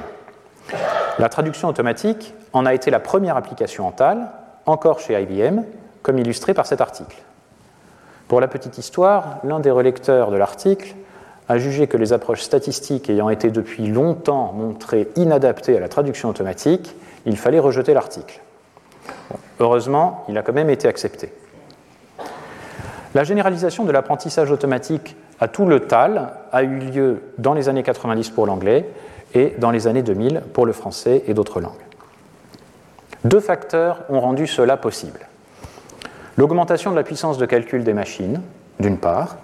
[1.19, 4.31] La traduction automatique en a été la première application en TAL,
[4.65, 5.65] encore chez IBM,
[6.03, 7.17] comme illustré par cet article.
[8.27, 10.95] Pour la petite histoire, l'un des relecteurs de l'article
[11.49, 16.31] a jugé que les approches statistiques ayant été depuis longtemps montrées inadaptées à la traduction
[16.31, 18.41] automatique, il fallait rejeter l'article.
[19.61, 21.33] Heureusement, il a quand même été accepté.
[23.15, 27.83] La généralisation de l'apprentissage automatique à tout le TAL a eu lieu dans les années
[27.83, 28.89] 90 pour l'anglais
[29.35, 31.73] et dans les années 2000 pour le français et d'autres langues.
[33.25, 35.21] Deux facteurs ont rendu cela possible.
[36.37, 38.41] L'augmentation de la puissance de calcul des machines,
[38.79, 39.37] d'une part,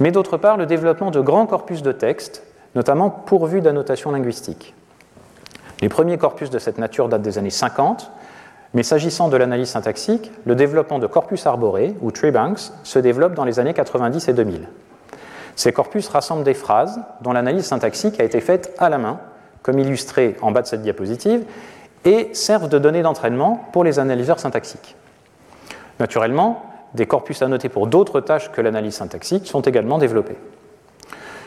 [0.00, 2.42] mais d'autre part le développement de grands corpus de textes,
[2.74, 4.74] notamment pourvus d'annotations linguistiques.
[5.82, 8.10] Les premiers corpus de cette nature datent des années 50,
[8.74, 13.44] mais s'agissant de l'analyse syntaxique, le développement de corpus arborés, ou treebanks, se développe dans
[13.44, 14.68] les années 90 et 2000.
[15.56, 19.20] Ces corpus rassemblent des phrases dont l'analyse syntaxique a été faite à la main,
[19.62, 21.44] comme illustré en bas de cette diapositive,
[22.04, 24.96] et servent de données d'entraînement pour les analyseurs syntaxiques.
[26.00, 30.36] Naturellement, des corpus annotés pour d'autres tâches que l'analyse syntaxique sont également développés.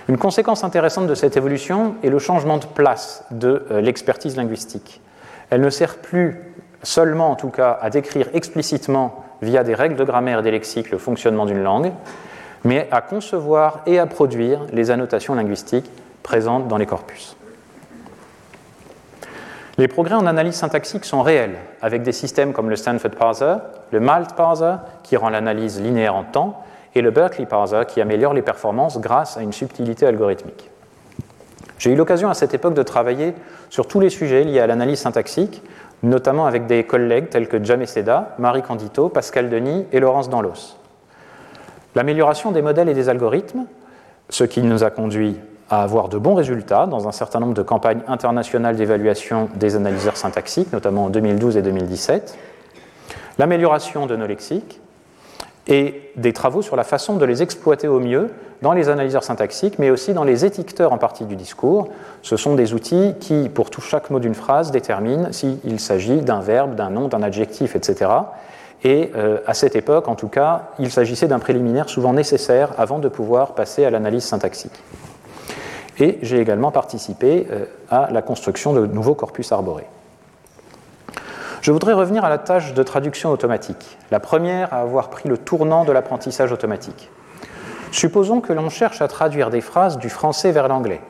[0.08, 5.02] Une conséquence intéressante de cette évolution est le changement de place de euh, l'expertise linguistique.
[5.50, 10.04] Elle ne sert plus seulement, en tout cas, à décrire explicitement, via des règles de
[10.04, 11.92] grammaire et des lexiques, le fonctionnement d'une langue,
[12.64, 15.90] mais à concevoir et à produire les annotations linguistiques
[16.24, 17.38] présentes dans les corpus.
[19.78, 23.56] Les progrès en analyse syntaxique sont réels, avec des systèmes comme le Stanford Parser,
[23.92, 26.64] le Malt Parser, qui rend l'analyse linéaire en temps,
[26.96, 30.72] et le Berkeley Parser, qui améliore les performances grâce à une subtilité algorithmique.
[31.78, 33.36] J'ai eu l'occasion à cette époque de travailler
[33.70, 35.62] sur tous les sujets liés à l'analyse syntaxique,
[36.06, 40.78] notamment avec des collègues tels que Jamé Seda, Marie Candito, Pascal Denis et Laurence Danlos.
[41.96, 43.66] L'amélioration des modèles et des algorithmes,
[44.30, 45.38] ce qui nous a conduit
[45.70, 50.18] à avoir de bons résultats dans un certain nombre de campagnes internationales d'évaluation des analyseurs
[50.18, 52.38] syntaxiques, notamment en 2012 et 2017,
[53.40, 54.80] l'amélioration de nos lexiques
[55.68, 58.30] et des travaux sur la façon de les exploiter au mieux
[58.62, 61.90] dans les analyseurs syntaxiques, mais aussi dans les étiqueteurs en partie du discours.
[62.22, 66.40] Ce sont des outils qui, pour tout chaque mot d'une phrase, déterminent s'il s'agit d'un
[66.40, 68.12] verbe, d'un nom, d'un adjectif, etc.
[68.84, 73.00] Et euh, à cette époque, en tout cas, il s'agissait d'un préliminaire souvent nécessaire avant
[73.00, 74.84] de pouvoir passer à l'analyse syntaxique.
[75.98, 79.88] Et j'ai également participé euh, à la construction de nouveaux corpus arborés.
[81.66, 85.36] Je voudrais revenir à la tâche de traduction automatique, la première à avoir pris le
[85.36, 87.10] tournant de l'apprentissage automatique.
[87.92, 91.02] Supposons que l'on cherche à traduire des phrases du français vers l'anglais.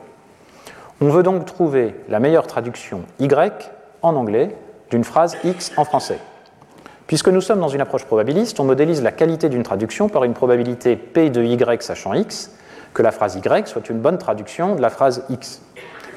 [1.02, 4.56] On veut donc trouver la meilleure traduction Y en anglais
[4.88, 6.20] d'une phrase X en français.
[7.06, 10.32] Puisque nous sommes dans une approche probabiliste, on modélise la qualité d'une traduction par une
[10.32, 12.50] probabilité P de Y sachant X,
[12.94, 15.60] que la phrase Y soit une bonne traduction de la phrase X.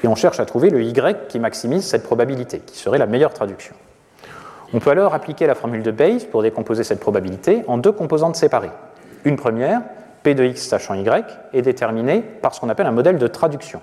[0.02, 3.34] Et on cherche à trouver le Y qui maximise cette probabilité, qui serait la meilleure
[3.34, 3.76] traduction.
[4.72, 8.36] On peut alors appliquer la formule de Bayes pour décomposer cette probabilité en deux composantes
[8.36, 8.70] séparées.
[9.24, 9.82] Une première,
[10.22, 13.80] P de x sachant y, est déterminée par ce qu'on appelle un modèle de traduction.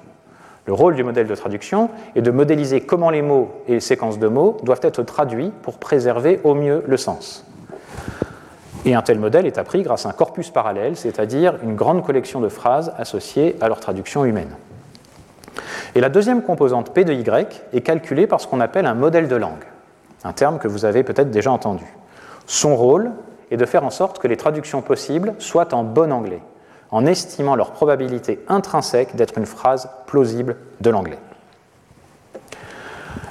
[0.65, 4.19] Le rôle du modèle de traduction est de modéliser comment les mots et les séquences
[4.19, 7.45] de mots doivent être traduits pour préserver au mieux le sens.
[8.85, 12.39] Et un tel modèle est appris grâce à un corpus parallèle, c'est-à-dire une grande collection
[12.39, 14.55] de phrases associées à leur traduction humaine.
[15.95, 19.27] Et la deuxième composante P de Y est calculée par ce qu'on appelle un modèle
[19.27, 19.65] de langue,
[20.23, 21.85] un terme que vous avez peut-être déjà entendu.
[22.45, 23.11] Son rôle
[23.51, 26.41] est de faire en sorte que les traductions possibles soient en bon anglais,
[26.91, 31.19] en estimant leur probabilité intrinsèque d'être une phrase plausible de l'anglais.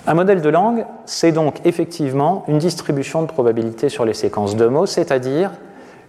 [0.08, 4.66] Un modèle de langue, c'est donc effectivement une distribution de probabilité sur les séquences de
[4.66, 5.50] mots, c'est-à-dire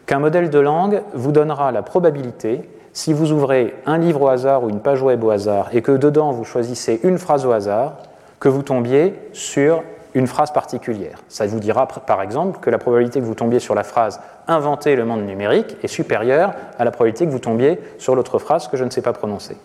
[0.06, 4.64] qu'un modèle de langue vous donnera la probabilité, si vous ouvrez un livre au hasard
[4.64, 7.98] ou une page web au hasard et que dedans vous choisissez une phrase au hasard,
[8.40, 9.84] que vous tombiez sur
[10.18, 11.20] une phrase particulière.
[11.28, 14.96] Ça vous dira par exemple que la probabilité que vous tombiez sur la phrase inventer
[14.96, 18.78] le monde numérique est supérieure à la probabilité que vous tombiez sur l'autre phrase que
[18.78, 19.58] je ne sais pas prononcer.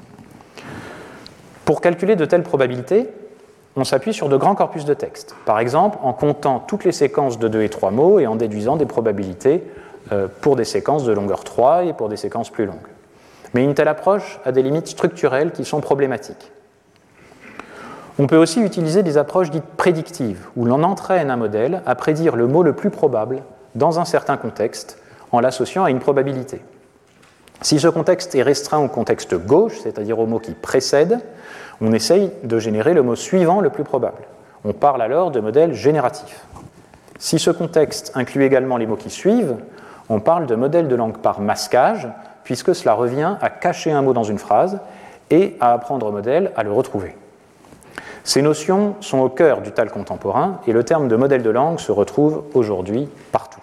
[1.65, 3.09] Pour calculer de telles probabilités,
[3.77, 5.35] on s'appuie sur de grands corpus de texte.
[5.47, 8.77] Par exemple, en comptant toutes les séquences de 2 et 3 mots et en déduisant
[8.77, 9.65] des probabilités
[10.13, 12.77] euh, pour des séquences de longueur 3 et pour des séquences plus longues.
[13.55, 16.53] Mais une telle approche a des limites structurelles qui sont problématiques.
[18.19, 22.37] On peut aussi utiliser des approches dites prédictives, où l'on entraîne un modèle à prédire
[22.37, 23.43] le mot le plus probable
[23.75, 24.99] dans un certain contexte,
[25.31, 26.61] en l'associant à une probabilité.
[27.63, 31.21] Si ce contexte est restreint au contexte gauche, c'est-à-dire au mot qui précède,
[31.81, 34.25] on essaye de générer le mot suivant le plus probable.
[34.65, 36.45] On parle alors de modèle génératif.
[37.19, 39.57] Si ce contexte inclut également les mots qui suivent,
[40.11, 42.09] on parle de modèle de langue par masquage,
[42.45, 44.81] puisque cela revient à cacher un mot dans une phrase
[45.31, 47.17] et à apprendre au modèle à le retrouver.
[48.25, 51.81] Ces notions sont au cœur du TAL contemporain et le terme de modèle de langue
[51.81, 53.61] se retrouve aujourd'hui partout.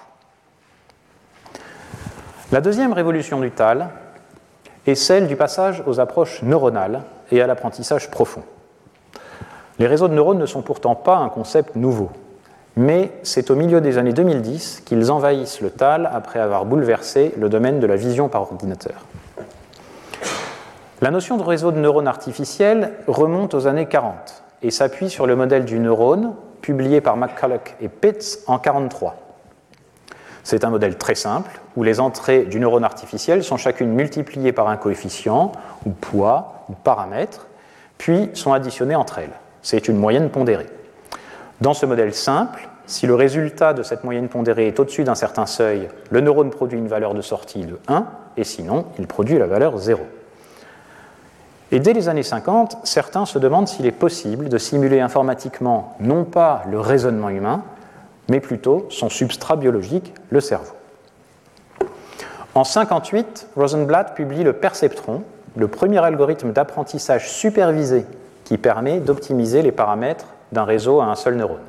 [2.52, 3.90] La deuxième révolution du TAL
[4.86, 8.44] est celle du passage aux approches neuronales et à l'apprentissage profond.
[9.78, 12.10] Les réseaux de neurones ne sont pourtant pas un concept nouveau,
[12.76, 17.48] mais c'est au milieu des années 2010 qu'ils envahissent le TAL après avoir bouleversé le
[17.48, 19.06] domaine de la vision par ordinateur.
[21.02, 25.36] La notion de réseau de neurones artificiels remonte aux années 40 et s'appuie sur le
[25.36, 29.16] modèle du neurone publié par McCulloch et Pitts en 1943.
[30.44, 34.68] C'est un modèle très simple où les entrées du neurone artificiel sont chacune multipliées par
[34.68, 35.52] un coefficient
[35.86, 37.48] ou poids ou paramètre,
[37.98, 39.34] puis sont additionnées entre elles.
[39.62, 40.70] C'est une moyenne pondérée.
[41.62, 45.46] Dans ce modèle simple, si le résultat de cette moyenne pondérée est au-dessus d'un certain
[45.46, 48.06] seuil, le neurone produit une valeur de sortie de 1,
[48.38, 50.02] et sinon, il produit la valeur 0.
[51.72, 56.24] Et dès les années 50, certains se demandent s'il est possible de simuler informatiquement non
[56.24, 57.64] pas le raisonnement humain,
[58.28, 60.74] mais plutôt son substrat biologique, le cerveau.
[62.56, 65.22] En 1958, Rosenblatt publie le perceptron,
[65.56, 68.06] le premier algorithme d'apprentissage supervisé
[68.46, 71.60] qui permet d'optimiser les paramètres d'un réseau à un seul neurone.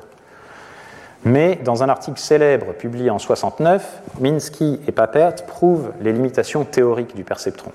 [1.23, 7.15] Mais dans un article célèbre publié en 1969, Minsky et Papert prouvent les limitations théoriques
[7.15, 7.71] du perceptron.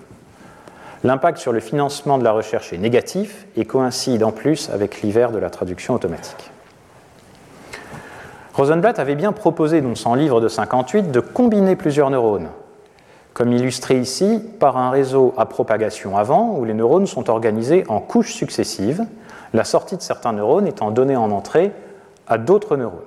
[1.05, 5.31] L'impact sur le financement de la recherche est négatif et coïncide en plus avec l'hiver
[5.31, 6.51] de la traduction automatique.
[8.55, 12.49] Rosenblatt avait bien proposé dans son livre de 58 de combiner plusieurs neurones,
[13.35, 18.01] comme illustré ici par un réseau à propagation avant où les neurones sont organisés en
[18.01, 19.05] couches successives,
[19.53, 21.73] la sortie de certains neurones étant donnée en entrée
[22.27, 23.01] à d'autres neurones.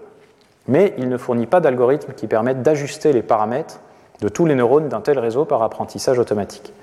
[0.67, 3.79] Mais il ne fournit pas d'algorithme qui permette d'ajuster les paramètres
[4.21, 6.73] de tous les neurones d'un tel réseau par apprentissage automatique.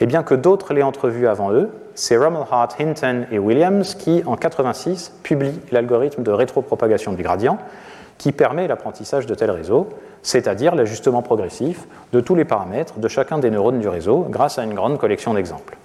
[0.00, 4.36] Et bien que d'autres l'aient entrevu avant eux, c'est Rumelhart, Hinton et Williams qui, en
[4.36, 7.58] 86, publient l'algorithme de rétropropagation du gradient
[8.18, 9.88] qui permet l'apprentissage de tels réseaux,
[10.22, 14.64] c'est-à-dire l'ajustement progressif de tous les paramètres de chacun des neurones du réseau grâce à
[14.64, 15.76] une grande collection d'exemples.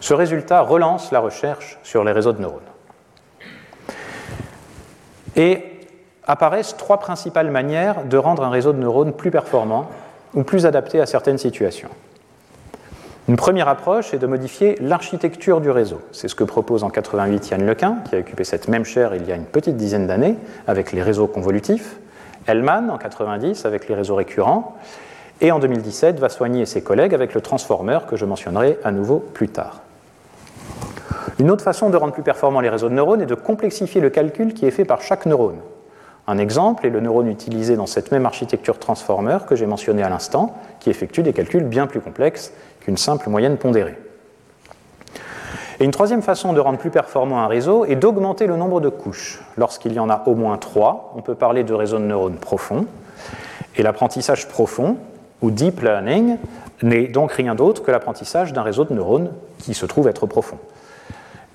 [0.00, 2.60] Ce résultat relance la recherche sur les réseaux de neurones.
[5.36, 5.64] Et
[6.26, 9.88] apparaissent trois principales manières de rendre un réseau de neurones plus performant
[10.34, 11.90] ou plus adapté à certaines situations.
[13.26, 16.02] Une première approche est de modifier l'architecture du réseau.
[16.12, 19.26] C'est ce que propose en 88 Yann Lequin, qui a occupé cette même chaire il
[19.26, 21.96] y a une petite dizaine d'années avec les réseaux convolutifs.
[22.46, 24.76] Hellman en 90 avec les réseaux récurrents.
[25.40, 29.20] Et en 2017, va soigner ses collègues avec le transformer que je mentionnerai à nouveau
[29.20, 29.80] plus tard.
[31.38, 34.10] Une autre façon de rendre plus performants les réseaux de neurones est de complexifier le
[34.10, 35.60] calcul qui est fait par chaque neurone.
[36.26, 40.08] Un exemple est le neurone utilisé dans cette même architecture transformer que j'ai mentionné à
[40.08, 42.52] l'instant, qui effectue des calculs bien plus complexes
[42.84, 43.96] qu'une simple moyenne pondérée.
[45.80, 48.88] Et une troisième façon de rendre plus performant un réseau est d'augmenter le nombre de
[48.88, 49.42] couches.
[49.56, 52.86] Lorsqu'il y en a au moins trois, on peut parler de réseau de neurones profond.
[53.76, 54.96] Et l'apprentissage profond,
[55.42, 56.36] ou deep learning,
[56.82, 60.58] n'est donc rien d'autre que l'apprentissage d'un réseau de neurones qui se trouve être profond.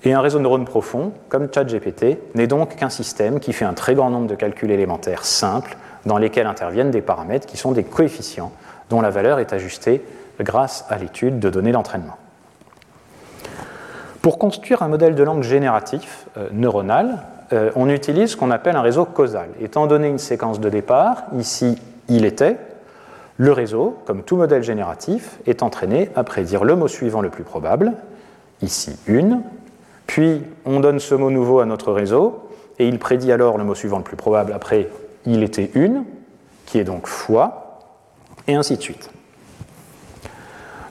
[0.04, 3.74] Et un réseau de neurones profond, comme ChatGPT, n'est donc qu'un système qui fait un
[3.74, 7.84] très grand nombre de calculs élémentaires simples dans lesquels interviennent des paramètres qui sont des
[7.84, 8.52] coefficients
[8.88, 10.02] dont la valeur est ajustée
[10.42, 12.16] grâce à l'étude de données d'entraînement.
[14.22, 17.22] Pour construire un modèle de langue génératif euh, neuronal,
[17.52, 19.48] euh, on utilise ce qu'on appelle un réseau causal.
[19.60, 21.78] Étant donné une séquence de départ, ici
[22.08, 22.58] il était,
[23.38, 27.44] le réseau, comme tout modèle génératif, est entraîné à prédire le mot suivant le plus
[27.44, 27.94] probable,
[28.60, 29.42] ici une,
[30.06, 33.74] puis on donne ce mot nouveau à notre réseau, et il prédit alors le mot
[33.74, 34.88] suivant le plus probable après
[35.24, 36.04] il était une,
[36.66, 37.78] qui est donc fois,
[38.46, 39.10] et ainsi de suite.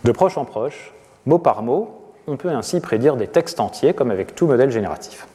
[0.03, 0.93] De proche en proche,
[1.25, 5.27] mot par mot, on peut ainsi prédire des textes entiers comme avec tout modèle génératif.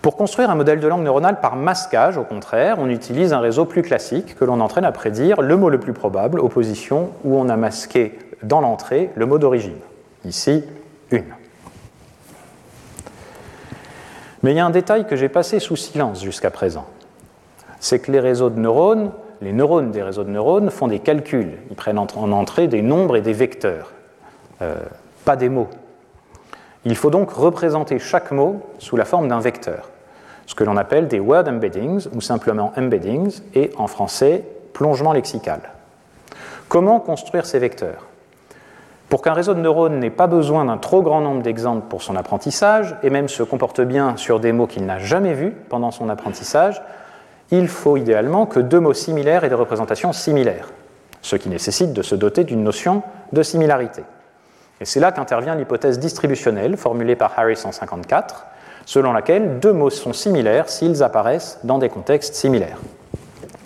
[0.00, 3.66] Pour construire un modèle de langue neuronale par masquage, au contraire, on utilise un réseau
[3.66, 7.38] plus classique que l'on entraîne à prédire le mot le plus probable aux positions où
[7.38, 9.78] on a masqué dans l'entrée le mot d'origine.
[10.24, 10.64] Ici,
[11.12, 11.32] une.
[14.42, 16.86] Mais il y a un détail que j'ai passé sous silence jusqu'à présent.
[17.78, 19.12] C'est que les réseaux de neurones,
[19.42, 21.58] les neurones des réseaux de neurones font des calculs.
[21.68, 23.90] Ils prennent en entrée des nombres et des vecteurs.
[24.62, 24.76] Euh,
[25.24, 25.68] pas des mots.
[26.84, 29.90] Il faut donc représenter chaque mot sous la forme d'un vecteur,
[30.46, 35.60] ce que l'on appelle des word embeddings ou simplement embeddings et en français plongement lexical.
[36.68, 38.06] Comment construire ces vecteurs?
[39.08, 42.16] Pour qu'un réseau de neurones n'ait pas besoin d'un trop grand nombre d'exemples pour son
[42.16, 46.08] apprentissage et même se comporte bien sur des mots qu'il n'a jamais vus pendant son
[46.08, 46.80] apprentissage,
[47.52, 50.70] il faut idéalement que deux mots similaires aient des représentations similaires,
[51.20, 54.02] ce qui nécessite de se doter d'une notion de similarité.
[54.80, 58.46] Et c'est là qu'intervient l'hypothèse distributionnelle formulée par Harris en 1954,
[58.86, 62.78] selon laquelle deux mots sont similaires s'ils apparaissent dans des contextes similaires.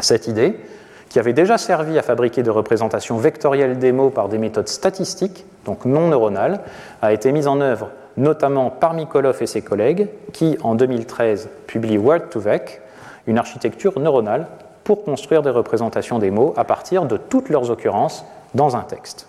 [0.01, 0.61] Cette idée,
[1.09, 5.47] qui avait déjà servi à fabriquer des représentations vectorielles des mots par des méthodes statistiques,
[5.65, 6.61] donc non neuronales,
[7.01, 11.99] a été mise en œuvre notamment par Mikolov et ses collègues, qui en 2013 publient
[11.99, 12.81] Word2Vec,
[13.27, 14.47] une architecture neuronale
[14.85, 18.25] pour construire des représentations des mots à partir de toutes leurs occurrences
[18.55, 19.29] dans un texte.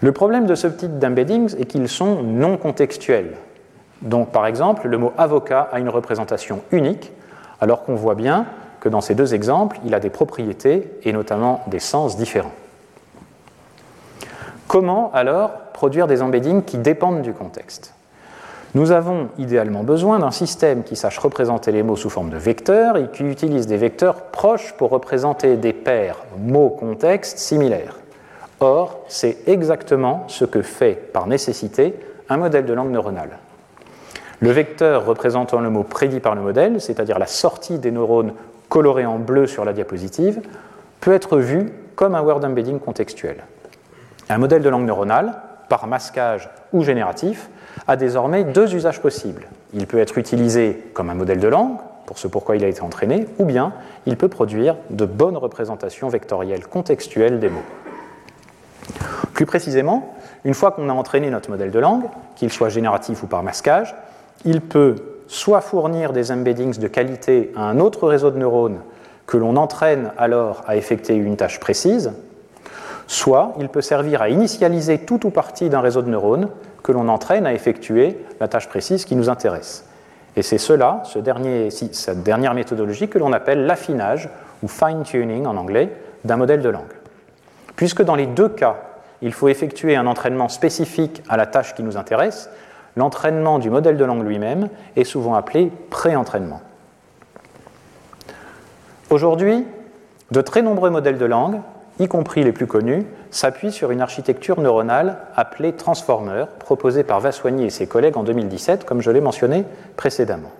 [0.00, 3.36] Le problème de ce type d'embeddings est qu'ils sont non contextuels.
[4.02, 7.10] Donc, par exemple, le mot avocat a une représentation unique,
[7.60, 8.46] alors qu'on voit bien
[8.80, 12.52] que dans ces deux exemples, il a des propriétés et notamment des sens différents.
[14.68, 17.94] Comment alors produire des embeddings qui dépendent du contexte?
[18.74, 22.98] Nous avons idéalement besoin d'un système qui sache représenter les mots sous forme de vecteurs
[22.98, 27.96] et qui utilise des vecteurs proches pour représenter des paires mots-contexte similaires.
[28.60, 31.94] Or, c'est exactement ce que fait par nécessité
[32.28, 33.38] un modèle de langue neuronale.
[34.40, 38.34] Le vecteur représentant le mot prédit par le modèle, c'est-à-dire la sortie des neurones
[38.68, 40.42] colorés en bleu sur la diapositive,
[41.00, 43.44] peut être vu comme un word embedding contextuel.
[44.28, 45.40] Un modèle de langue neuronale,
[45.70, 47.48] par masquage ou génératif,
[47.86, 49.46] a désormais deux usages possibles.
[49.74, 51.76] Il peut être utilisé comme un modèle de langue,
[52.06, 53.72] pour ce pourquoi il a été entraîné, ou bien
[54.06, 57.62] il peut produire de bonnes représentations vectorielles contextuelles des mots.
[59.34, 60.14] Plus précisément,
[60.44, 62.04] une fois qu'on a entraîné notre modèle de langue,
[62.36, 63.94] qu'il soit génératif ou par masquage,
[64.44, 68.80] il peut soit fournir des embeddings de qualité à un autre réseau de neurones
[69.26, 72.12] que l'on entraîne alors à effectuer une tâche précise,
[73.06, 76.48] soit il peut servir à initialiser tout ou partie d'un réseau de neurones
[76.82, 79.84] que l'on entraîne à effectuer la tâche précise qui nous intéresse.
[80.36, 84.28] Et c'est cela, cette dernière méthodologie que l'on appelle l'affinage
[84.62, 85.90] ou fine-tuning en anglais
[86.24, 86.84] d'un modèle de langue.
[87.76, 88.76] Puisque dans les deux cas,
[89.22, 92.50] il faut effectuer un entraînement spécifique à la tâche qui nous intéresse,
[92.96, 96.60] l'entraînement du modèle de langue lui-même est souvent appelé pré-entraînement.
[99.10, 99.66] Aujourd'hui,
[100.30, 101.60] de très nombreux modèles de langue,
[101.98, 107.64] y compris les plus connus, s'appuient sur une architecture neuronale appelée Transformer, proposée par Vassoigny
[107.64, 109.64] et ses collègues en 2017, comme je l'ai mentionné
[109.96, 110.50] précédemment.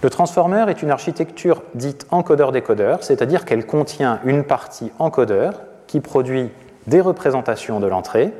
[0.00, 6.50] Le transformer est une architecture dite encodeur-décodeur, c'est-à-dire qu'elle contient une partie encodeur qui produit
[6.86, 8.32] des représentations de l'entrée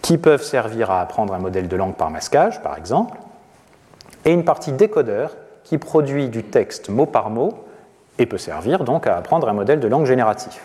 [0.00, 3.18] qui peuvent servir à apprendre un modèle de langue par masquage, par exemple,
[4.24, 7.64] et une partie décodeur qui produit du texte mot par mot
[8.18, 10.60] et peut servir donc à apprendre un modèle de langue génératif.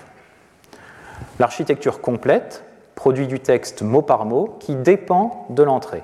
[1.39, 2.63] L'architecture complète
[2.95, 6.03] produit du texte mot par mot qui dépend de l'entrée.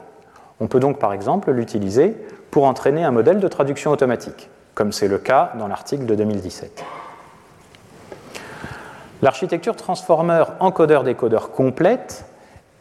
[0.59, 2.16] On peut donc par exemple l'utiliser
[2.51, 6.84] pour entraîner un modèle de traduction automatique, comme c'est le cas dans l'article de 2017.
[9.24, 12.26] L'architecture transformer encodeur-décodeur complète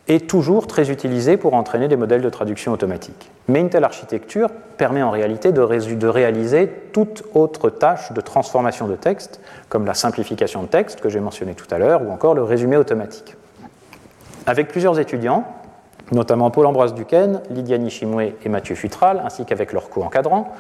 [0.08, 3.30] est toujours très utilisée pour entraîner des modèles de traduction automatique.
[3.48, 5.62] Mais une telle architecture permet en réalité de,
[6.06, 11.20] réaliser toute autre tâche de transformation de texte, comme la simplification de texte que j'ai
[11.20, 13.36] mentionné tout à l'heure, ou encore le résumé automatique.
[14.46, 15.44] Avec plusieurs étudiants,
[16.10, 20.52] notamment Paul-Ambroise Duquesne, Lydia Nishimwe et Mathieu Futral, ainsi qu'avec leurs co-encadrants,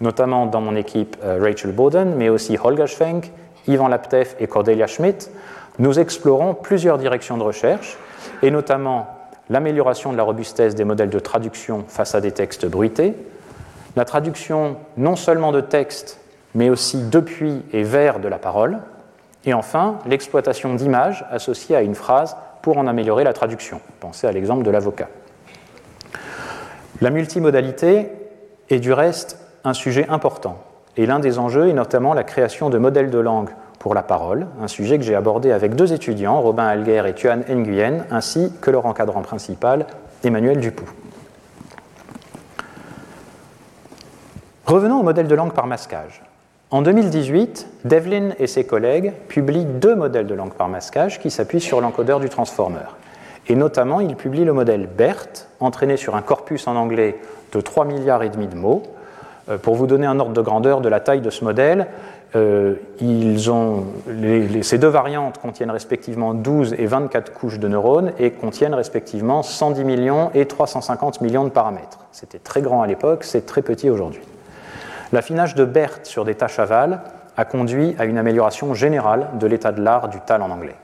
[0.00, 3.30] notamment dans mon équipe euh, Rachel Bowden, mais aussi Holger Schwenk,
[3.68, 5.30] Yvan Laptev et Cordelia Schmidt,
[5.78, 7.96] nous explorons plusieurs directions de recherche,
[8.42, 9.06] et notamment
[9.50, 13.14] l'amélioration de la robustesse des modèles de traduction face à des textes bruités,
[13.96, 16.20] la traduction non seulement de textes,
[16.54, 18.78] mais aussi depuis et vers de la parole,
[19.44, 23.80] et enfin l'exploitation d'images associées à une phrase pour en améliorer la traduction.
[24.00, 25.08] Pensez à l'exemple de l'avocat.
[27.00, 28.10] La multimodalité
[28.70, 30.58] est du reste un sujet important,
[30.96, 34.46] et l'un des enjeux est notamment la création de modèles de langue pour la parole,
[34.60, 38.70] un sujet que j'ai abordé avec deux étudiants, Robin Alguer et Tuan Nguyen, ainsi que
[38.70, 39.86] leur encadrant principal,
[40.24, 40.84] Emmanuel Dupou.
[44.66, 46.22] Revenons au modèle de langue par masquage.
[46.70, 51.62] En 2018, Devlin et ses collègues publient deux modèles de langue par masquage qui s'appuient
[51.62, 52.84] sur l'encodeur du transformer.
[53.46, 57.18] Et notamment, ils publient le modèle BERT, entraîné sur un corpus en anglais
[57.52, 58.82] de 3 milliards et demi de mots.
[59.48, 61.86] Euh, pour vous donner un ordre de grandeur de la taille de ce modèle,
[62.36, 62.74] euh,
[64.62, 69.84] ces deux variantes contiennent respectivement 12 et 24 couches de neurones et contiennent respectivement 110
[69.84, 72.00] millions et 350 millions de paramètres.
[72.12, 74.20] C'était très grand à l'époque, c'est très petit aujourd'hui.
[75.12, 77.00] L'affinage de BERT sur des tâches aval
[77.38, 80.74] a conduit à une amélioration générale de l'état de l'art du TAL en anglais.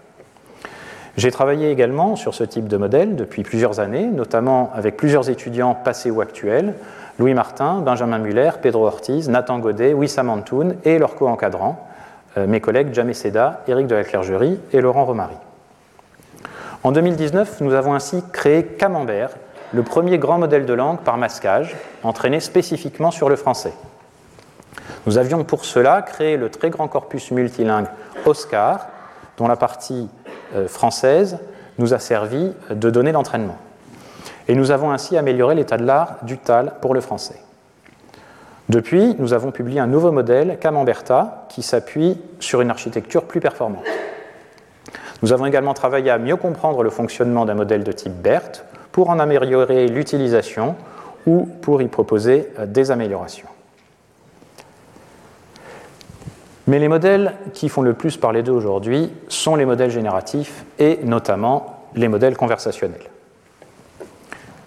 [1.17, 5.75] J'ai travaillé également sur ce type de modèle depuis plusieurs années, notamment avec plusieurs étudiants
[5.75, 6.75] passés ou actuels,
[7.19, 11.87] Louis Martin, Benjamin Muller, Pedro Ortiz, Nathan Godet, Wissam Antoun et leurs co-encadrants,
[12.37, 15.37] euh, mes collègues Jamé Seda, Éric de la Clergerie et Laurent Romary.
[16.83, 19.31] En 2019, nous avons ainsi créé Camembert,
[19.73, 23.73] le premier grand modèle de langue par masquage, entraîné spécifiquement sur le français.
[25.07, 27.87] Nous avions pour cela créé le très grand corpus multilingue
[28.27, 28.89] Oscar,
[29.37, 30.09] dont la partie
[30.57, 31.39] euh, française
[31.79, 33.57] nous a servi de données d'entraînement
[34.49, 37.41] et nous avons ainsi amélioré l'état de l'art du TAL pour le français.
[38.69, 43.85] Depuis, nous avons publié un nouveau modèle, Camemberta, qui s'appuie sur une architecture plus performante.
[45.23, 49.11] Nous avons également travaillé à mieux comprendre le fonctionnement d'un modèle de type BERT pour
[49.11, 50.77] en améliorer l'utilisation
[51.27, 53.49] ou pour y proposer euh, des améliorations.
[56.67, 61.01] Mais les modèles qui font le plus parler d'eux aujourd'hui sont les modèles génératifs et
[61.05, 63.11] notamment les modèles conversationnels.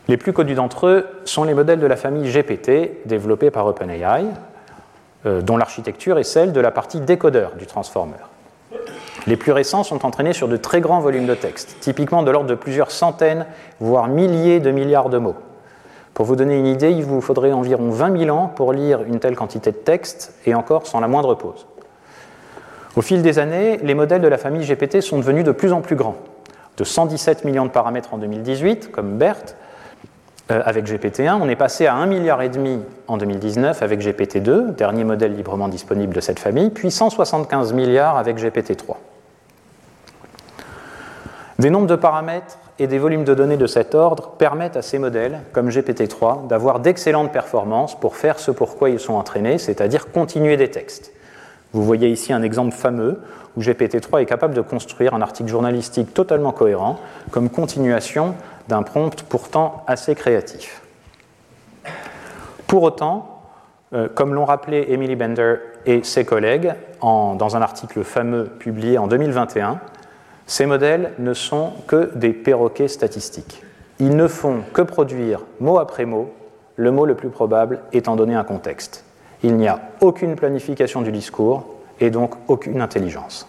[0.07, 4.25] Les plus connus d'entre eux sont les modèles de la famille GPT développés par OpenAI,
[5.25, 8.15] euh, dont l'architecture est celle de la partie décodeur du transformer.
[9.25, 12.49] Les plus récents sont entraînés sur de très grands volumes de texte, typiquement de l'ordre
[12.49, 13.45] de plusieurs centaines,
[13.81, 15.35] voire milliers de milliards de mots.
[16.13, 19.19] Pour vous donner une idée, il vous faudrait environ 20 000 ans pour lire une
[19.19, 21.67] telle quantité de texte, et encore sans la moindre pause.
[22.95, 25.81] Au fil des années, les modèles de la famille GPT sont devenus de plus en
[25.81, 26.15] plus grands.
[26.77, 29.55] De 117 millions de paramètres en 2018, comme BERT,
[30.49, 31.39] euh, avec GPT-1.
[31.41, 32.39] On est passé à 1,5 milliard
[33.07, 38.37] en 2019 avec GPT-2, dernier modèle librement disponible de cette famille, puis 175 milliards avec
[38.37, 38.95] GPT-3.
[41.59, 44.99] Des nombres de paramètres et des volumes de données de cet ordre permettent à ces
[44.99, 50.11] modèles, comme GPT-3, d'avoir d'excellentes performances pour faire ce pour quoi ils sont entraînés, c'est-à-dire
[50.11, 51.11] continuer des textes.
[51.73, 53.21] Vous voyez ici un exemple fameux
[53.57, 56.99] où GPT-3 est capable de construire un article journalistique totalement cohérent
[57.31, 58.35] comme continuation
[58.67, 60.81] d'un prompt pourtant assez créatif.
[62.67, 63.41] Pour autant,
[63.93, 65.55] euh, comme l'ont rappelé Emily Bender
[65.85, 69.79] et ses collègues dans un article fameux publié en 2021,
[70.45, 73.63] ces modèles ne sont que des perroquets statistiques.
[73.99, 76.33] Ils ne font que produire mot après mot
[76.75, 79.03] le mot le plus probable étant donné un contexte.
[79.43, 81.65] Il n'y a aucune planification du discours
[81.99, 83.47] et donc aucune intelligence.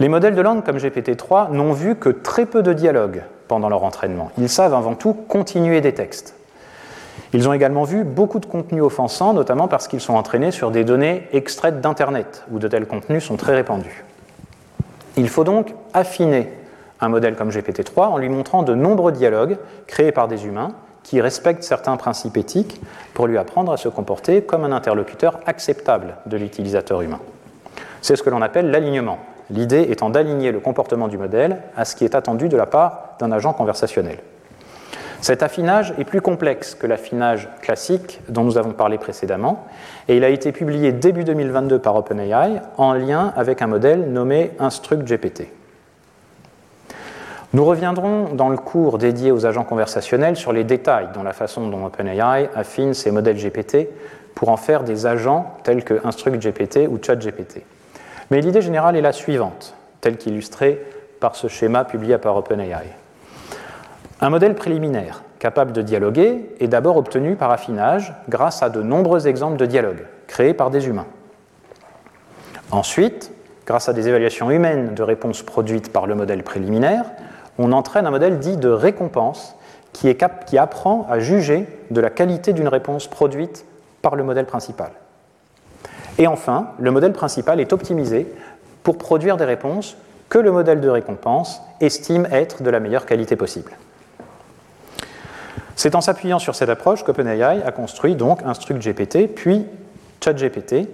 [0.00, 3.82] Les modèles de langue comme GPT-3 n'ont vu que très peu de dialogues pendant leur
[3.82, 4.30] entraînement.
[4.38, 6.36] Ils savent avant tout continuer des textes.
[7.32, 10.84] Ils ont également vu beaucoup de contenus offensants, notamment parce qu'ils sont entraînés sur des
[10.84, 14.04] données extraites d'Internet, où de tels contenus sont très répandus.
[15.16, 16.52] Il faut donc affiner
[17.00, 20.72] un modèle comme GPT-3 en lui montrant de nombreux dialogues créés par des humains
[21.02, 22.80] qui respectent certains principes éthiques
[23.14, 27.20] pour lui apprendre à se comporter comme un interlocuteur acceptable de l'utilisateur humain.
[28.00, 29.18] C'est ce que l'on appelle l'alignement,
[29.50, 33.16] l'idée étant d'aligner le comportement du modèle à ce qui est attendu de la part
[33.18, 34.18] d'un agent conversationnel.
[35.20, 39.66] Cet affinage est plus complexe que l'affinage classique dont nous avons parlé précédemment,
[40.06, 44.52] et il a été publié début 2022 par OpenAI en lien avec un modèle nommé
[44.60, 45.48] InstructGPT.
[47.54, 51.66] Nous reviendrons dans le cours dédié aux agents conversationnels sur les détails dans la façon
[51.68, 53.88] dont OpenAI affine ses modèles GPT
[54.34, 57.62] pour en faire des agents tels que InstructGPT ou ChatGPT.
[58.30, 60.84] Mais l'idée générale est la suivante, telle qu'illustrée
[61.20, 62.94] par ce schéma publié par OpenAI.
[64.20, 69.28] Un modèle préliminaire capable de dialoguer est d'abord obtenu par affinage grâce à de nombreux
[69.28, 71.06] exemples de dialogue créés par des humains.
[72.70, 73.32] Ensuite,
[73.66, 77.04] grâce à des évaluations humaines de réponses produites par le modèle préliminaire,
[77.58, 79.56] on entraîne un modèle dit de récompense
[79.92, 83.64] qui apprend à juger de la qualité d'une réponse produite
[84.02, 84.90] par le modèle principal.
[86.18, 88.26] Et enfin, le modèle principal est optimisé
[88.82, 89.96] pour produire des réponses
[90.28, 93.72] que le modèle de récompense estime être de la meilleure qualité possible.
[95.76, 99.64] C'est en s'appuyant sur cette approche qu'OpenAI a construit donc InstructGPT puis
[100.20, 100.88] ChatGPT,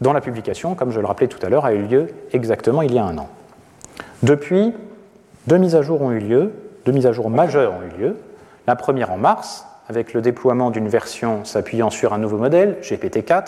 [0.00, 2.94] dont la publication, comme je le rappelais tout à l'heure, a eu lieu exactement il
[2.94, 3.28] y a un an.
[4.22, 4.72] Depuis,
[5.46, 6.54] deux mises à jour ont eu lieu,
[6.86, 8.16] deux mises à jour majeures ont eu lieu.
[8.66, 13.44] La première en mars, avec le déploiement d'une version s'appuyant sur un nouveau modèle, GPT-4,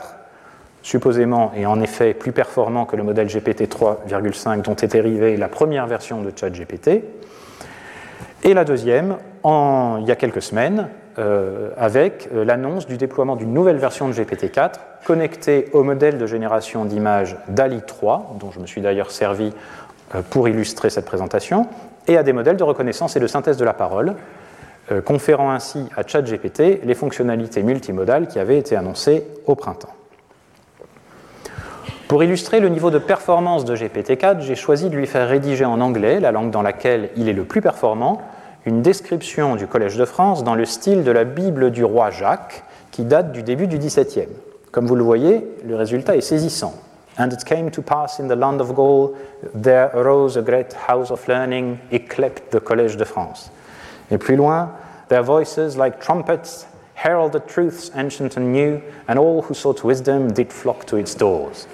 [0.82, 5.48] supposément et en effet plus performant que le modèle GPT 3,5 dont est dérivée la
[5.48, 7.02] première version de ChatGPT.
[8.44, 13.52] Et la deuxième, il y a quelques semaines, euh, avec euh, l'annonce du déploiement d'une
[13.52, 14.74] nouvelle version de GPT-4
[15.04, 19.52] connectée au modèle de génération d'images DALI 3, dont je me suis d'ailleurs servi
[20.14, 21.66] euh, pour illustrer cette présentation,
[22.06, 24.14] et à des modèles de reconnaissance et de synthèse de la parole,
[25.04, 29.92] conférant ainsi à ChatGPT les fonctionnalités multimodales qui avaient été annoncées au printemps.
[32.08, 35.78] Pour illustrer le niveau de performance de GPT-4, j'ai choisi de lui faire rédiger en
[35.82, 38.22] anglais, la langue dans laquelle il est le plus performant,
[38.64, 42.64] une description du Collège de France dans le style de la Bible du roi Jacques,
[42.92, 44.28] qui date du début du XVIIe.
[44.70, 46.72] Comme vous le voyez, le résultat est saisissant.
[47.18, 49.10] And it came to pass in the land of Gaul,
[49.54, 53.50] there arose a great house of learning, yclept the Collège de France.
[54.10, 54.70] Et plus loin,
[55.10, 60.50] their voices like trumpets heralded truths ancient and new, and all who sought wisdom did
[60.50, 61.66] flock to its doors.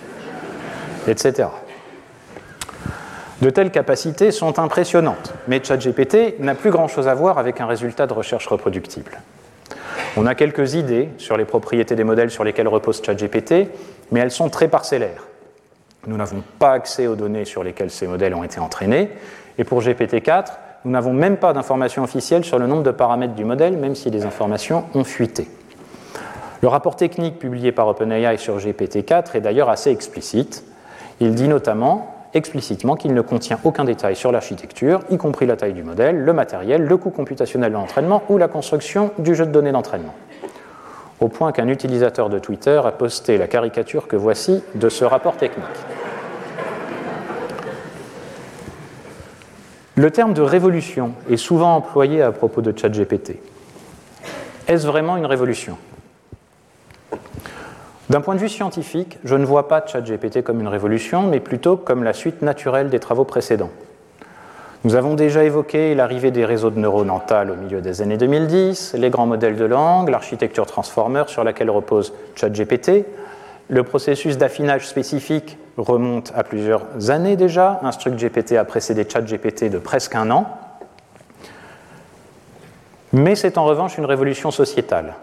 [1.08, 1.48] Etc.
[3.42, 8.06] De telles capacités sont impressionnantes, mais ChatGPT n'a plus grand-chose à voir avec un résultat
[8.06, 9.20] de recherche reproductible.
[10.16, 13.68] On a quelques idées sur les propriétés des modèles sur lesquels repose ChatGPT,
[14.12, 15.26] mais elles sont très parcellaires.
[16.06, 19.10] Nous n'avons pas accès aux données sur lesquelles ces modèles ont été entraînés.
[19.58, 20.52] Et pour GPT-4,
[20.84, 24.10] nous n'avons même pas d'informations officielles sur le nombre de paramètres du modèle, même si
[24.10, 25.48] les informations ont fuité.
[26.60, 30.64] Le rapport technique publié par OpenAI sur GPT-4 est d'ailleurs assez explicite.
[31.20, 35.72] Il dit notamment explicitement qu'il ne contient aucun détail sur l'architecture, y compris la taille
[35.72, 39.52] du modèle, le matériel, le coût computationnel de l'entraînement ou la construction du jeu de
[39.52, 40.14] données d'entraînement
[41.20, 45.36] au point qu'un utilisateur de Twitter a posté la caricature que voici de ce rapport
[45.36, 45.64] technique.
[49.96, 53.38] Le terme de révolution est souvent employé à propos de ChatGPT.
[54.66, 55.78] Est-ce vraiment une révolution?
[58.14, 61.76] D'un point de vue scientifique, je ne vois pas ChatGPT comme une révolution, mais plutôt
[61.76, 63.70] comme la suite naturelle des travaux précédents.
[64.84, 68.94] Nous avons déjà évoqué l'arrivée des réseaux de neurones en au milieu des années 2010,
[68.96, 73.04] les grands modèles de langue, l'architecture transformer sur laquelle repose ChatGPT.
[73.68, 77.80] Le processus d'affinage spécifique remonte à plusieurs années déjà.
[77.82, 80.46] InstructGPT a précédé ChatGPT de presque un an.
[83.12, 85.14] Mais c'est en revanche une révolution sociétale,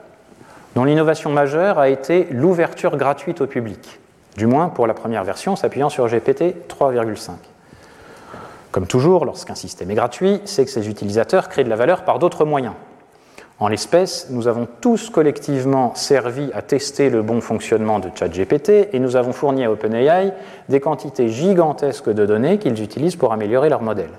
[0.76, 3.99] dont l'innovation majeure a été l'ouverture gratuite au public,
[4.38, 7.32] du moins pour la première version s'appuyant sur GPT 3,5.
[8.72, 12.19] Comme toujours, lorsqu'un système est gratuit, c'est que ses utilisateurs créent de la valeur par
[12.19, 12.74] d'autres moyens.
[13.59, 18.99] En l'espèce, nous avons tous collectivement servi à tester le bon fonctionnement de ChatGPT et
[18.99, 20.34] nous avons fourni à OpenAI
[20.69, 24.09] des quantités gigantesques de données qu'ils utilisent pour améliorer leur modèle.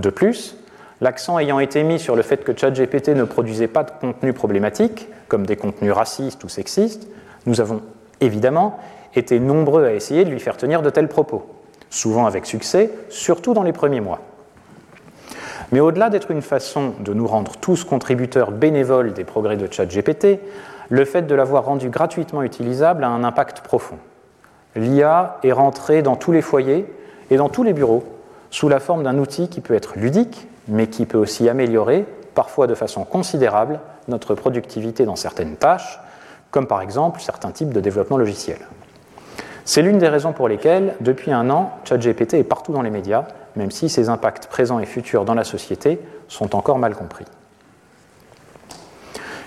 [0.00, 0.56] De plus,
[1.00, 5.08] l'accent ayant été mis sur le fait que ChatGPT ne produisait pas de contenu problématique,
[5.28, 7.08] comme des contenus racistes ou sexistes,
[7.46, 7.82] nous avons
[8.20, 8.78] évidemment
[9.14, 11.46] été nombreux à essayer de lui faire tenir de tels propos
[11.90, 14.20] souvent avec succès, surtout dans les premiers mois.
[15.72, 20.38] Mais au-delà d'être une façon de nous rendre tous contributeurs bénévoles des progrès de ChatGPT,
[20.88, 23.98] le fait de l'avoir rendu gratuitement utilisable a un impact profond.
[24.76, 26.86] L'IA est rentrée dans tous les foyers
[27.30, 28.04] et dans tous les bureaux
[28.50, 32.04] sous la forme d'un outil qui peut être ludique, mais qui peut aussi améliorer,
[32.34, 36.00] parfois de façon considérable, notre productivité dans certaines tâches,
[36.50, 38.58] comme par exemple certains types de développement logiciel.
[39.64, 43.24] C'est l'une des raisons pour lesquelles, depuis un an, ChatGPT est partout dans les médias,
[43.56, 45.98] même si ses impacts présents et futurs dans la société
[46.28, 47.24] sont encore mal compris.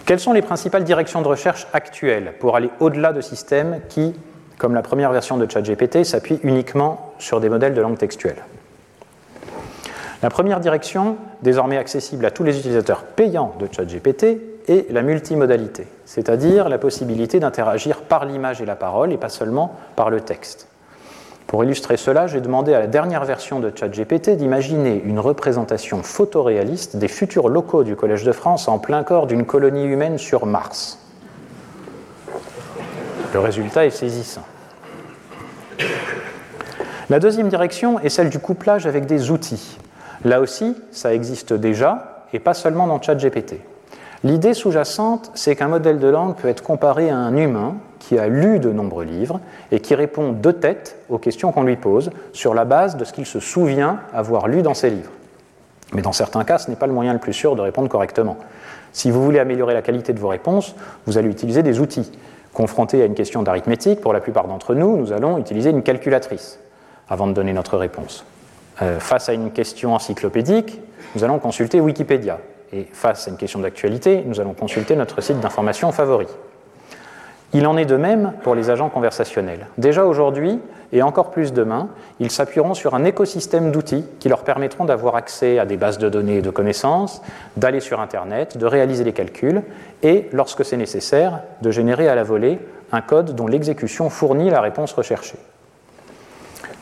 [0.06, 4.14] Quelles sont les principales directions de recherche actuelles pour aller au-delà de systèmes qui,
[4.58, 8.44] comme la première version de ChatGPT, s'appuient uniquement sur des modèles de langue textuelle?
[10.22, 15.88] La première direction, désormais accessible à tous les utilisateurs payants de ChatGPT, est la multimodalité,
[16.06, 20.68] c'est-à-dire la possibilité d'interagir par l'image et la parole et pas seulement par le texte.
[21.48, 26.98] Pour illustrer cela, j'ai demandé à la dernière version de ChatGPT d'imaginer une représentation photoréaliste
[26.98, 31.00] des futurs locaux du Collège de France en plein corps d'une colonie humaine sur Mars.
[33.34, 34.46] Le résultat est saisissant.
[37.10, 39.80] La deuxième direction est celle du couplage avec des outils.
[40.26, 43.56] Là aussi, ça existe déjà, et pas seulement dans ChatGPT.
[44.24, 48.28] L'idée sous-jacente, c'est qu'un modèle de langue peut être comparé à un humain qui a
[48.28, 49.40] lu de nombreux livres
[49.72, 53.14] et qui répond de tête aux questions qu'on lui pose sur la base de ce
[53.14, 55.12] qu'il se souvient avoir lu dans ses livres.
[55.94, 58.38] Mais dans certains cas, ce n'est pas le moyen le plus sûr de répondre correctement.
[58.92, 62.12] Si vous voulez améliorer la qualité de vos réponses, vous allez utiliser des outils.
[62.54, 66.60] Confronté à une question d'arithmétique, pour la plupart d'entre nous, nous allons utiliser une calculatrice
[67.08, 68.26] avant de donner notre réponse.
[68.82, 70.80] Euh, face à une question encyclopédique,
[71.16, 72.40] nous allons consulter Wikipédia.
[72.72, 76.28] Et face à une question d'actualité, nous allons consulter notre site d'information favori.
[77.54, 79.66] Il en est de même pour les agents conversationnels.
[79.80, 80.60] Déjà aujourd'hui,
[80.92, 85.58] et encore plus demain, ils s'appuieront sur un écosystème d'outils qui leur permettront d'avoir accès
[85.58, 87.22] à des bases de données et de connaissances,
[87.58, 89.64] d'aller sur Internet, de réaliser les calculs
[90.04, 92.60] et, lorsque c'est nécessaire, de générer à la volée
[92.92, 95.38] un code dont l'exécution fournit la réponse recherchée.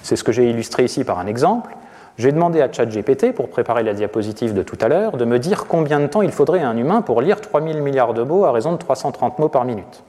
[0.03, 1.71] C'est ce que j'ai illustré ici par un exemple.
[2.17, 5.65] J'ai demandé à ChatGPT, pour préparer la diapositive de tout à l'heure, de me dire
[5.67, 8.51] combien de temps il faudrait à un humain pour lire 3000 milliards de mots à
[8.51, 10.03] raison de 330 mots par minute.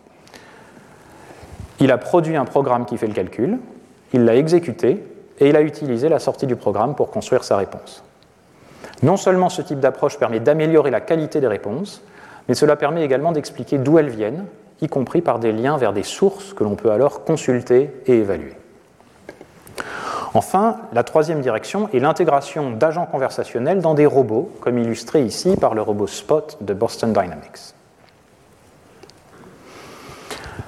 [1.81, 3.59] Il a produit un programme qui fait le calcul,
[4.15, 5.05] il l'a exécuté
[5.39, 8.03] et il a utilisé la sortie du programme pour construire sa réponse.
[9.03, 12.03] Non seulement ce type d'approche permet d'améliorer la qualité des réponses,
[12.49, 14.47] mais cela permet également d'expliquer d'où elles viennent,
[14.81, 18.57] y compris par des liens vers des sources que l'on peut alors consulter et évaluer.
[20.35, 25.75] Enfin, la troisième direction est l'intégration d'agents conversationnels dans des robots, comme illustré ici par
[25.75, 27.75] le robot Spot de Boston Dynamics.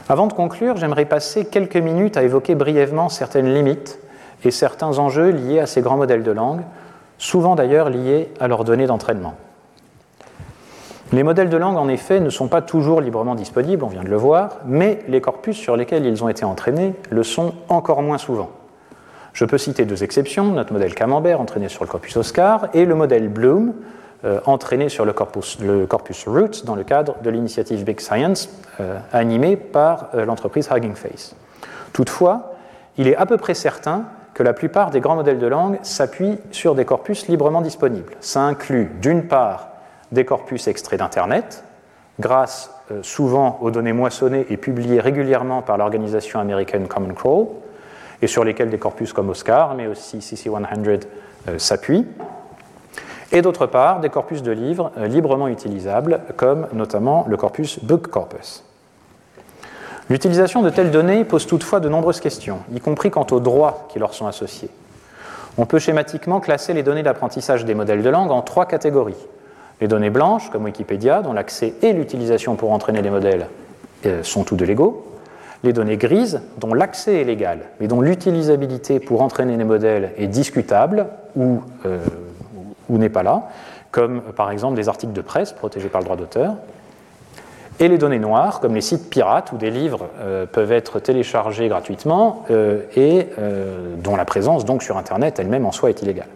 [0.08, 4.00] Avant de conclure, j'aimerais passer quelques minutes à évoquer brièvement certaines limites
[4.44, 6.62] et certains enjeux liés à ces grands modèles de langue,
[7.18, 9.34] souvent d'ailleurs liés à leurs données d'entraînement.
[11.12, 14.08] Les modèles de langue, en effet, ne sont pas toujours librement disponibles, on vient de
[14.08, 18.18] le voir, mais les corpus sur lesquels ils ont été entraînés le sont encore moins
[18.18, 18.50] souvent.
[19.33, 22.95] Je peux citer deux exceptions, notre modèle Camembert entraîné sur le corpus Oscar et le
[22.95, 23.74] modèle Bloom,
[24.24, 29.57] euh, entraîné sur le corpus, Roots dans le cadre de l'initiative Big Science euh, animée
[29.57, 31.35] par euh, l'entreprise Hugging Face.
[31.95, 32.55] Toutefois,
[32.99, 34.05] il est à peu près certain
[34.35, 38.14] que la plupart des grands modèles de langue s'appuient sur des corpus librement disponibles.
[38.20, 39.68] Ça inclut d'une part
[40.12, 41.64] des corpus extraits d'Internet,
[42.18, 42.70] grâce
[43.03, 47.47] souvent aux données moissonnées et publiées régulièrement par l'organisation américaine Common Crawl,
[48.22, 51.00] et sur lesquels des corpus comme Oscar, mais aussi CC100
[51.58, 52.06] s'appuient
[53.32, 58.08] et d'autre part des corpus de livres euh, librement utilisables, comme notamment le corpus Book
[58.08, 58.64] Corpus.
[60.08, 63.98] L'utilisation de telles données pose toutefois de nombreuses questions, y compris quant aux droits qui
[63.98, 64.70] leur sont associés.
[65.56, 69.26] On peut schématiquement classer les données d'apprentissage des modèles de langue en trois catégories.
[69.80, 73.46] Les données blanches, comme Wikipédia, dont l'accès et l'utilisation pour entraîner les modèles
[74.06, 75.09] euh, sont tous de légaux.
[75.62, 80.26] Les données grises, dont l'accès est légal, mais dont l'utilisabilité pour entraîner les modèles est
[80.26, 81.06] discutable
[81.36, 81.98] ou euh,
[82.88, 83.48] n'est pas là,
[83.90, 86.54] comme par exemple des articles de presse protégés par le droit d'auteur,
[87.80, 91.68] et les données noires, comme les sites pirates où des livres euh, peuvent être téléchargés
[91.68, 96.28] gratuitement euh, et euh, dont la présence donc sur Internet elle-même en soi est illégale.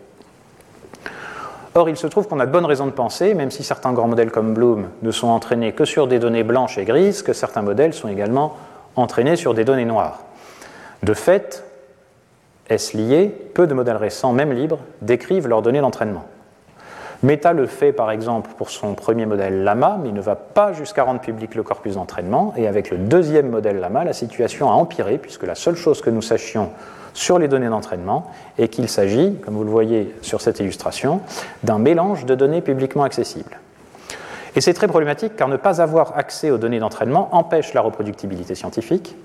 [1.77, 4.07] Or, il se trouve qu'on a de bonnes raisons de penser, même si certains grands
[4.07, 7.63] modèles comme Bloom ne sont entraînés que sur des données blanches et grises, que certains
[7.63, 8.57] modèles sont également
[8.97, 10.21] entraînés sur des données noires.
[11.03, 11.65] De fait,
[12.69, 13.35] est-ce lié?
[13.55, 16.25] Peu de modèles récents, même libres, décrivent leurs données d'entraînement.
[17.23, 20.73] Meta le fait par exemple pour son premier modèle Lama, mais il ne va pas
[20.75, 22.53] jusqu'à rendre public le corpus d'entraînement.
[22.57, 26.11] Et avec le deuxième modèle Lama, la situation a empiré, puisque la seule chose que
[26.11, 26.71] nous sachions
[27.15, 31.21] sur les données d'entraînement est qu'il s'agit, comme vous le voyez sur cette illustration,
[31.63, 33.59] d'un mélange de données publiquement accessibles.
[34.57, 38.55] Et c'est très problématique car ne pas avoir accès aux données d'entraînement empêche la reproductibilité
[38.55, 39.17] scientifique,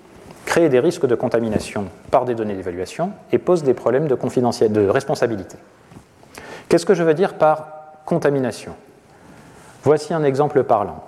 [0.45, 4.89] crée des risques de contamination par des données d'évaluation et pose des problèmes de, de
[4.89, 5.57] responsabilité.
[6.67, 7.67] Qu'est-ce que je veux dire par
[8.05, 8.73] contamination?
[9.83, 11.03] Voici un exemple parlant.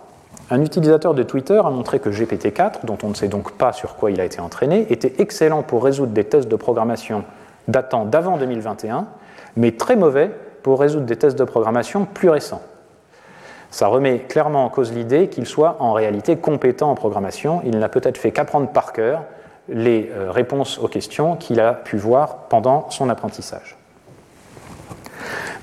[0.52, 3.96] un utilisateur de Twitter a montré que GPT-4, dont on ne sait donc pas sur
[3.96, 7.24] quoi il a été entraîné, était excellent pour résoudre des tests de programmation
[7.68, 9.08] datant d'avant 2021,
[9.56, 12.62] mais très mauvais pour résoudre des tests de programmation plus récents.
[13.72, 17.62] Ça remet clairement en cause l'idée qu'il soit en réalité compétent en programmation.
[17.66, 19.24] Il n'a peut-être fait qu'apprendre par cœur
[19.70, 23.78] les euh, réponses aux questions qu'il a pu voir pendant son apprentissage.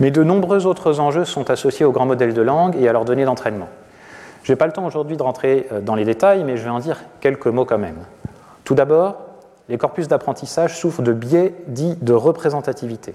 [0.01, 3.05] Mais de nombreux autres enjeux sont associés aux grands modèles de langue et à leurs
[3.05, 3.69] données d'entraînement.
[4.43, 6.71] Je n'ai pas le temps aujourd'hui de rentrer euh, dans les détails, mais je vais
[6.71, 7.99] en dire quelques mots quand même.
[8.65, 9.17] Tout d'abord,
[9.69, 13.15] les corpus d'apprentissage souffrent de biais dits de représentativité.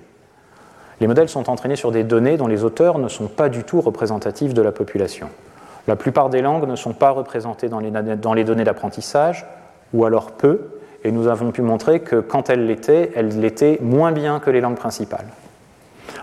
[1.01, 3.81] Les modèles sont entraînés sur des données dont les auteurs ne sont pas du tout
[3.81, 5.29] représentatifs de la population.
[5.87, 9.45] La plupart des langues ne sont pas représentées dans les, données d'apprentissage,
[9.93, 14.11] ou alors peu, et nous avons pu montrer que quand elles l'étaient, elles l'étaient moins
[14.11, 15.25] bien que les langues principales.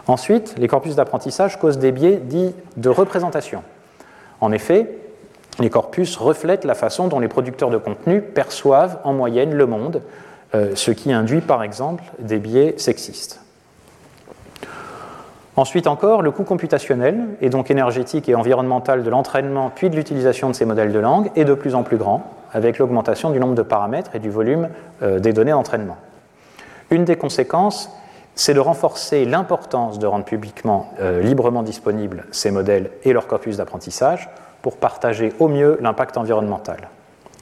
[0.06, 3.62] Ensuite, les corpus d'apprentissage causent des biais dits de représentation.
[4.40, 4.96] En effet,
[5.58, 10.02] les corpus reflètent la façon dont les producteurs de contenu perçoivent en moyenne le monde,
[10.54, 13.40] euh, ce qui induit par exemple des biais sexistes.
[15.60, 20.48] Ensuite encore, le coût computationnel, et donc énergétique et environnemental de l'entraînement puis de l'utilisation
[20.48, 23.54] de ces modèles de langue, est de plus en plus grand, avec l'augmentation du nombre
[23.54, 24.70] de paramètres et du volume
[25.02, 25.98] euh, des données d'entraînement.
[26.90, 27.90] Une des conséquences,
[28.34, 33.58] c'est de renforcer l'importance de rendre publiquement, euh, librement disponibles ces modèles et leur corpus
[33.58, 34.30] d'apprentissage
[34.62, 36.88] pour partager au mieux l'impact environnemental.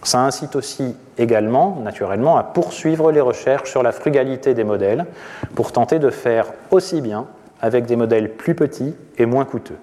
[0.03, 5.07] Ça incite aussi également, naturellement, à poursuivre les recherches sur la frugalité des modèles
[5.55, 7.29] pour tenter de faire aussi bien
[7.61, 9.79] avec des modèles plus petits et moins coûteux.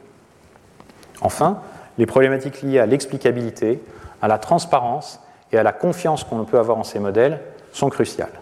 [1.21, 1.59] Enfin,
[1.97, 3.81] les problématiques liées à l'explicabilité,
[4.21, 5.19] à la transparence
[5.51, 7.39] et à la confiance qu'on peut avoir en ces modèles
[7.71, 8.39] sont cruciales.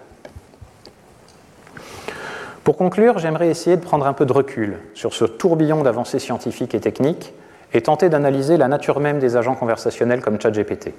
[2.63, 6.73] Pour conclure, j'aimerais essayer de prendre un peu de recul sur ce tourbillon d'avancées scientifiques
[6.73, 7.33] et techniques
[7.73, 10.93] et tenter d'analyser la nature même des agents conversationnels comme ChatGPT.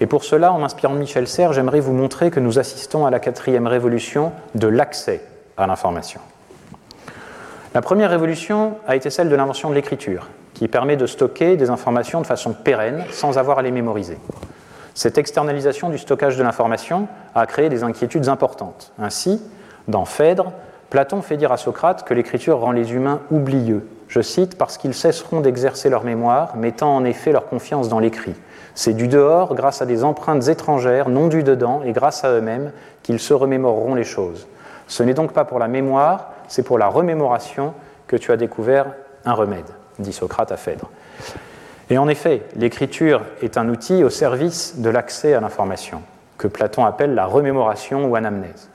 [0.00, 3.10] Et pour cela, en m'inspirant de Michel Serres, j'aimerais vous montrer que nous assistons à
[3.10, 5.22] la quatrième révolution de l'accès
[5.56, 6.20] à l'information.
[7.74, 11.70] La première révolution a été celle de l'invention de l'écriture, qui permet de stocker des
[11.70, 14.18] informations de façon pérenne sans avoir à les mémoriser.
[14.92, 18.92] Cette externalisation du stockage de l'information a créé des inquiétudes importantes.
[18.98, 19.40] Ainsi,
[19.88, 20.52] dans Phèdre,
[20.90, 24.92] Platon fait dire à Socrate que l'écriture rend les humains oublieux, je cite, parce qu'ils
[24.92, 28.34] cesseront d'exercer leur mémoire, mettant en effet leur confiance dans l'écrit.
[28.74, 32.72] C'est du dehors, grâce à des empreintes étrangères, non du dedans, et grâce à eux-mêmes,
[33.02, 34.46] qu'ils se remémoreront les choses.
[34.88, 37.72] Ce n'est donc pas pour la mémoire, c'est pour la remémoration
[38.06, 38.92] que tu as découvert
[39.24, 40.90] un remède, dit Socrate à Phèdre.
[41.88, 46.02] Et en effet, l'écriture est un outil au service de l'accès à l'information,
[46.36, 48.68] que Platon appelle la remémoration ou anamnèse.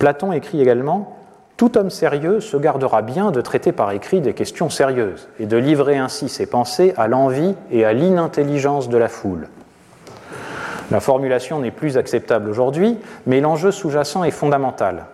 [0.00, 1.16] Platon écrit également
[1.56, 5.56] Tout homme sérieux se gardera bien de traiter par écrit des questions sérieuses et de
[5.56, 9.46] livrer ainsi ses pensées à l'envie et à l'inintelligence de la foule.
[10.90, 15.04] La formulation n'est plus acceptable aujourd'hui, mais l'enjeu sous-jacent est fondamental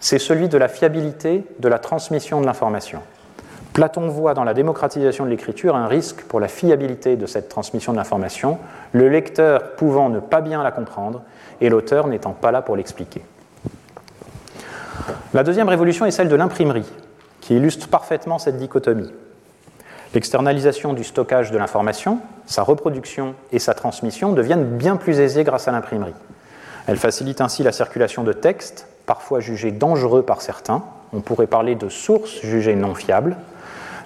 [0.00, 3.00] c'est celui de la fiabilité de la transmission de l'information.
[3.72, 7.92] Platon voit dans la démocratisation de l'écriture un risque pour la fiabilité de cette transmission
[7.92, 8.58] de l'information,
[8.92, 11.22] le lecteur pouvant ne pas bien la comprendre
[11.60, 13.22] et l'auteur n'étant pas là pour l'expliquer.
[15.32, 16.90] La deuxième révolution est celle de l'imprimerie,
[17.40, 19.12] qui illustre parfaitement cette dichotomie.
[20.14, 25.68] L'externalisation du stockage de l'information, sa reproduction et sa transmission deviennent bien plus aisées grâce
[25.68, 26.14] à l'imprimerie.
[26.86, 31.74] Elle facilite ainsi la circulation de textes, parfois jugés dangereux par certains, on pourrait parler
[31.74, 33.36] de sources jugées non fiables,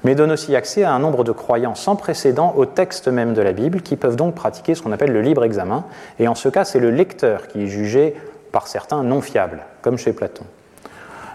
[0.04, 3.42] mais donne aussi accès à un nombre de croyants sans précédent au texte même de
[3.42, 5.84] la Bible, qui peuvent donc pratiquer ce qu'on appelle le libre examen,
[6.20, 8.14] et en ce cas c'est le lecteur qui est jugé
[8.52, 10.44] par certains non fiable, comme chez Platon.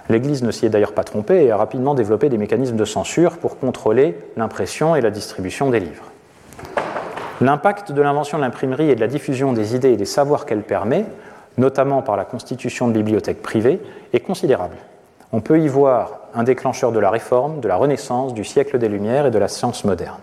[0.09, 3.38] L'Église ne s'y est d'ailleurs pas trompée et a rapidement développé des mécanismes de censure
[3.38, 6.05] pour contrôler l'impression et la distribution des livres.
[7.41, 10.63] L'impact de l'invention de l'imprimerie et de la diffusion des idées et des savoirs qu'elle
[10.63, 11.05] permet
[11.58, 13.82] notamment par la constitution de bibliothèques privées,
[14.14, 14.76] est considérable.
[15.32, 18.88] On peut y voir un déclencheur de la réforme, de la Renaissance, du siècle des
[18.88, 20.22] Lumières et de la science moderne.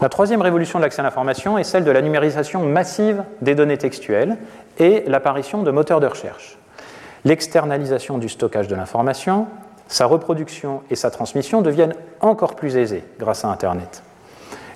[0.00, 3.78] La troisième révolution de l'accès à l'information est celle de la numérisation massive des données
[3.78, 4.38] textuelles
[4.78, 6.58] et l'apparition de moteurs de recherche.
[7.24, 9.46] L'externalisation du stockage de l'information,
[9.88, 14.02] sa reproduction et sa transmission deviennent encore plus aisées grâce à Internet.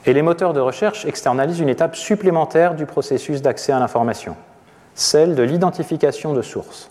[0.07, 4.37] Et les moteurs de recherche externalisent une étape supplémentaire du processus d'accès à l'information,
[4.95, 6.91] celle de l'identification de sources.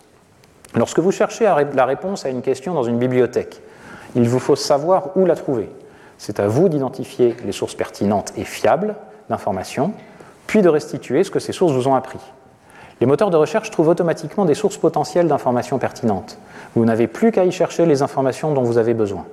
[0.74, 3.60] Lorsque vous cherchez la réponse à une question dans une bibliothèque,
[4.16, 5.70] il vous faut savoir où la trouver.
[6.18, 8.96] C'est à vous d'identifier les sources pertinentes et fiables
[9.28, 9.92] d'informations,
[10.48, 12.18] puis de restituer ce que ces sources vous ont appris.
[13.00, 16.38] Les moteurs de recherche trouvent automatiquement des sources potentielles d'informations pertinentes.
[16.74, 19.24] Vous n'avez plus qu'à y chercher les informations dont vous avez besoin.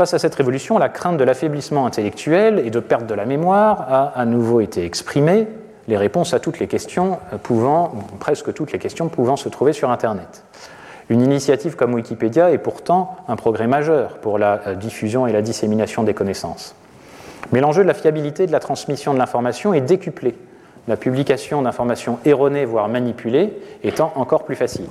[0.00, 3.84] Face à cette révolution, la crainte de l'affaiblissement intellectuel et de perte de la mémoire
[3.86, 5.46] a à nouveau été exprimée,
[5.88, 9.90] les réponses à toutes les questions pouvant, presque toutes les questions pouvant se trouver sur
[9.90, 10.42] Internet.
[11.10, 15.42] Une initiative comme Wikipédia est pourtant un progrès majeur pour la euh, diffusion et la
[15.42, 16.74] dissémination des connaissances.
[17.52, 20.34] Mais l'enjeu de la fiabilité de la transmission de l'information est décuplé,
[20.88, 23.52] la publication d'informations erronées, voire manipulées,
[23.84, 24.88] étant encore plus facile.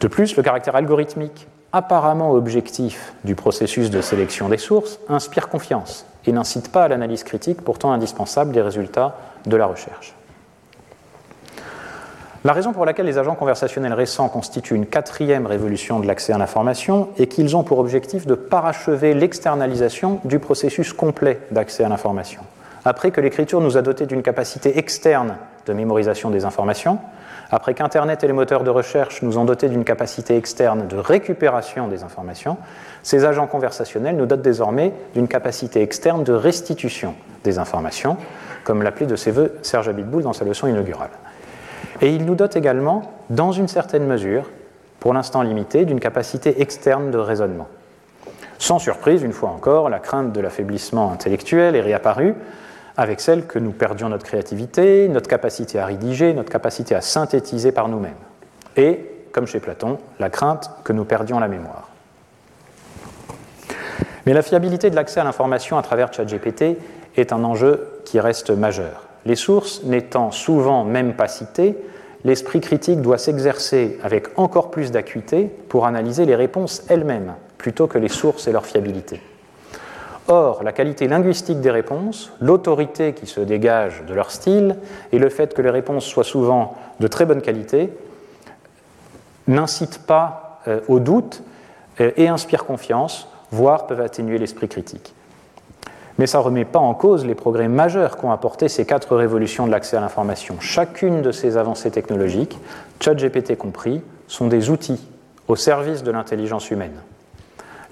[0.00, 6.06] De plus, le caractère algorithmique, apparemment objectif du processus de sélection des sources, inspire confiance
[6.24, 10.14] et n'incite pas à l'analyse critique pourtant indispensable des résultats de la recherche.
[12.44, 16.38] La raison pour laquelle les agents conversationnels récents constituent une quatrième révolution de l'accès à
[16.38, 22.42] l'information est qu'ils ont pour objectif de parachever l'externalisation du processus complet d'accès à l'information.
[22.84, 26.98] Après que l'écriture nous a dotés d'une capacité externe de mémorisation des informations,
[27.54, 31.86] après qu'Internet et les moteurs de recherche nous ont dotés d'une capacité externe de récupération
[31.86, 32.56] des informations,
[33.04, 38.16] ces agents conversationnels nous dotent désormais d'une capacité externe de restitution des informations,
[38.64, 41.10] comme l'appelait de ses voeux Serge Abitboul dans sa leçon inaugurale.
[42.00, 44.50] Et il nous dote également, dans une certaine mesure,
[44.98, 47.68] pour l'instant limitée, d'une capacité externe de raisonnement.
[48.58, 52.34] Sans surprise, une fois encore, la crainte de l'affaiblissement intellectuel est réapparue,
[52.96, 57.72] avec celle que nous perdions notre créativité, notre capacité à rédiger, notre capacité à synthétiser
[57.72, 58.12] par nous-mêmes.
[58.76, 59.00] Et,
[59.32, 61.88] comme chez Platon, la crainte que nous perdions la mémoire.
[64.26, 66.78] Mais la fiabilité de l'accès à l'information à travers ChatGPT
[67.16, 69.06] est un enjeu qui reste majeur.
[69.26, 71.76] Les sources n'étant souvent même pas citées,
[72.24, 77.98] l'esprit critique doit s'exercer avec encore plus d'acuité pour analyser les réponses elles-mêmes, plutôt que
[77.98, 79.20] les sources et leur fiabilité.
[80.26, 84.76] Or, la qualité linguistique des réponses, l'autorité qui se dégage de leur style
[85.12, 87.90] et le fait que les réponses soient souvent de très bonne qualité
[89.46, 91.42] n'incitent pas euh, au doute
[92.00, 95.14] euh, et inspirent confiance, voire peuvent atténuer l'esprit critique.
[96.18, 99.66] Mais ça ne remet pas en cause les progrès majeurs qu'ont apporté ces quatre révolutions
[99.66, 100.56] de l'accès à l'information.
[100.60, 102.58] Chacune de ces avancées technologiques,
[103.00, 105.06] ChatGPT compris, sont des outils
[105.48, 106.94] au service de l'intelligence humaine.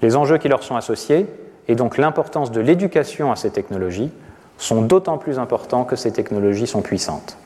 [0.01, 1.27] Les enjeux qui leur sont associés,
[1.67, 4.11] et donc l'importance de l'éducation à ces technologies,
[4.57, 7.37] sont d'autant plus importants que ces technologies sont puissantes.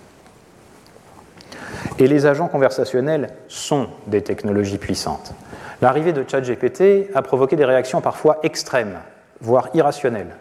[2.00, 5.34] Et les agents conversationnels sont des technologies puissantes.
[5.82, 9.00] L'arrivée de ChatGPT a provoqué des réactions parfois extrêmes,
[9.42, 10.36] voire irrationnelles.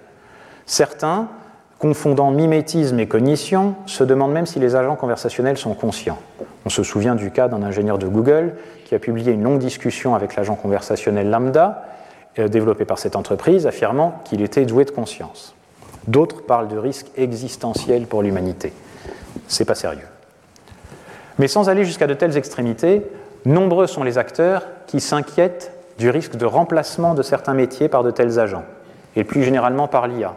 [0.66, 1.28] Certains,
[1.78, 6.18] confondant mimétisme et cognition, se demandent même si les agents conversationnels sont conscients.
[6.64, 8.54] On se souvient du cas d'un ingénieur de Google
[8.84, 11.84] qui a publié une longue discussion avec l'agent conversationnel Lambda,
[12.39, 15.55] développé par cette entreprise, affirmant qu'il était doué de conscience.
[16.07, 18.72] D'autres parlent de risques existentiels pour l'humanité.
[19.49, 20.07] C'est pas sérieux.
[21.39, 23.03] Mais sans aller jusqu'à de telles extrémités,
[23.45, 28.11] nombreux sont les acteurs qui s'inquiètent du risque de remplacement de certains métiers par de
[28.11, 28.64] tels agents,
[29.16, 30.37] et plus généralement par l'IA.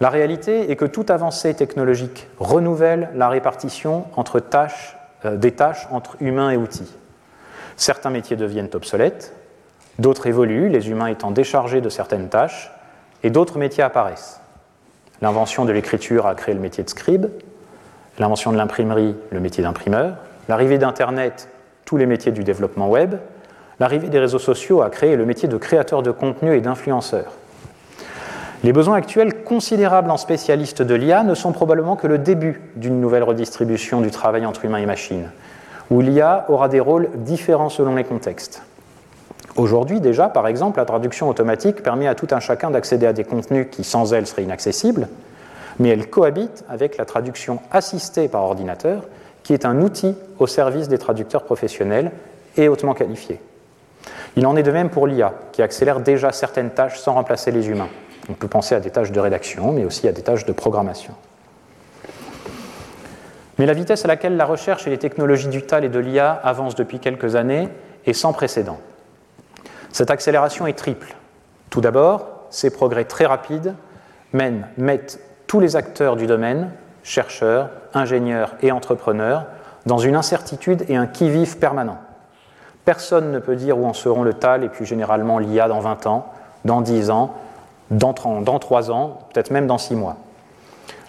[0.00, 5.88] La réalité est que toute avancée technologique renouvelle la répartition entre tâches, euh, des tâches
[5.90, 6.92] entre humains et outils.
[7.76, 9.34] Certains métiers deviennent obsolètes,
[9.98, 12.72] d'autres évoluent, les humains étant déchargés de certaines tâches,
[13.22, 14.40] et d'autres métiers apparaissent.
[15.20, 17.26] L'invention de l'écriture a créé le métier de scribe,
[18.18, 20.16] l'invention de l'imprimerie, le métier d'imprimeur,
[20.48, 21.48] l'arrivée d'Internet,
[21.84, 23.16] tous les métiers du développement web,
[23.80, 27.32] l'arrivée des réseaux sociaux a créé le métier de créateur de contenu et d'influenceur.
[28.64, 33.00] Les besoins actuels considérables en spécialistes de l'IA ne sont probablement que le début d'une
[33.00, 35.30] nouvelle redistribution du travail entre humains et machines,
[35.90, 38.62] où l'IA aura des rôles différents selon les contextes.
[39.58, 43.24] Aujourd'hui déjà, par exemple, la traduction automatique permet à tout un chacun d'accéder à des
[43.24, 45.08] contenus qui sans elle seraient inaccessibles,
[45.80, 49.02] mais elle cohabite avec la traduction assistée par ordinateur,
[49.42, 52.12] qui est un outil au service des traducteurs professionnels
[52.56, 53.40] et hautement qualifiés.
[54.36, 57.68] Il en est de même pour l'IA, qui accélère déjà certaines tâches sans remplacer les
[57.68, 57.88] humains.
[58.30, 61.14] On peut penser à des tâches de rédaction, mais aussi à des tâches de programmation.
[63.58, 66.30] Mais la vitesse à laquelle la recherche et les technologies du TAL et de l'IA
[66.30, 67.68] avancent depuis quelques années
[68.06, 68.78] est sans précédent.
[69.92, 71.14] Cette accélération est triple.
[71.70, 73.74] Tout d'abord, ces progrès très rapides
[74.32, 76.72] mettent tous les acteurs du domaine,
[77.02, 79.46] chercheurs, ingénieurs et entrepreneurs,
[79.86, 81.98] dans une incertitude et un qui-vive permanent.
[82.84, 86.06] Personne ne peut dire où en seront le TAL et plus généralement l'IA dans 20
[86.06, 86.32] ans,
[86.64, 87.34] dans 10 ans,
[87.90, 90.16] dans, dans 3 ans, peut-être même dans 6 mois.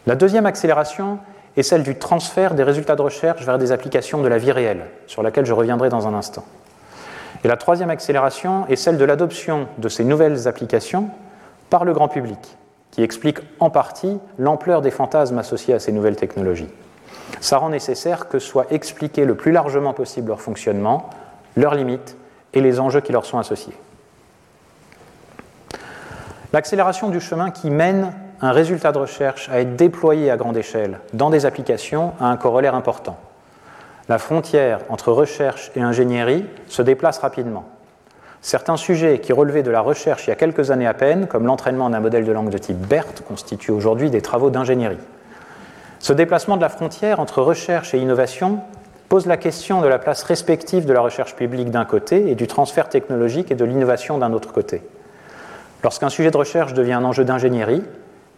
[0.08, 1.20] La deuxième accélération
[1.58, 4.86] est celle du transfert des résultats de recherche vers des applications de la vie réelle,
[5.08, 6.44] sur laquelle je reviendrai dans un instant.
[7.44, 11.10] Et la troisième accélération est celle de l'adoption de ces nouvelles applications
[11.70, 12.58] par le grand public,
[12.92, 16.70] qui explique en partie l'ampleur des fantasmes associés à ces nouvelles technologies.
[17.40, 21.10] Ça rend nécessaire que soit expliqué le plus largement possible leur fonctionnement,
[21.56, 22.18] leurs limites
[22.54, 23.76] et les enjeux qui leur sont associés.
[26.52, 28.12] L'accélération du chemin qui mène
[28.42, 32.38] un résultat de recherche à être déployé à grande échelle dans des applications a un
[32.38, 33.18] corollaire important.
[34.10, 37.70] La frontière entre recherche et ingénierie se déplace rapidement.
[38.42, 41.46] Certains sujets qui relevaient de la recherche il y a quelques années à peine, comme
[41.46, 44.98] l'entraînement d'un modèle de langue de type BERT, constituent aujourd'hui des travaux d'ingénierie.
[46.00, 48.62] Ce déplacement de la frontière entre recherche et innovation
[49.10, 52.48] pose la question de la place respective de la recherche publique d'un côté et du
[52.48, 54.82] transfert technologique et de l'innovation d'un autre côté.
[55.84, 57.84] Lorsqu'un sujet de recherche devient un enjeu d'ingénierie,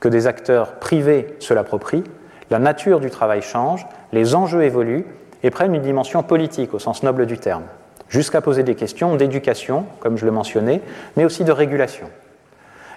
[0.01, 2.03] que des acteurs privés se l'approprient,
[2.49, 5.05] la nature du travail change, les enjeux évoluent
[5.43, 7.63] et prennent une dimension politique au sens noble du terme,
[8.09, 10.81] jusqu'à poser des questions d'éducation, comme je le mentionnais,
[11.17, 12.09] mais aussi de régulation.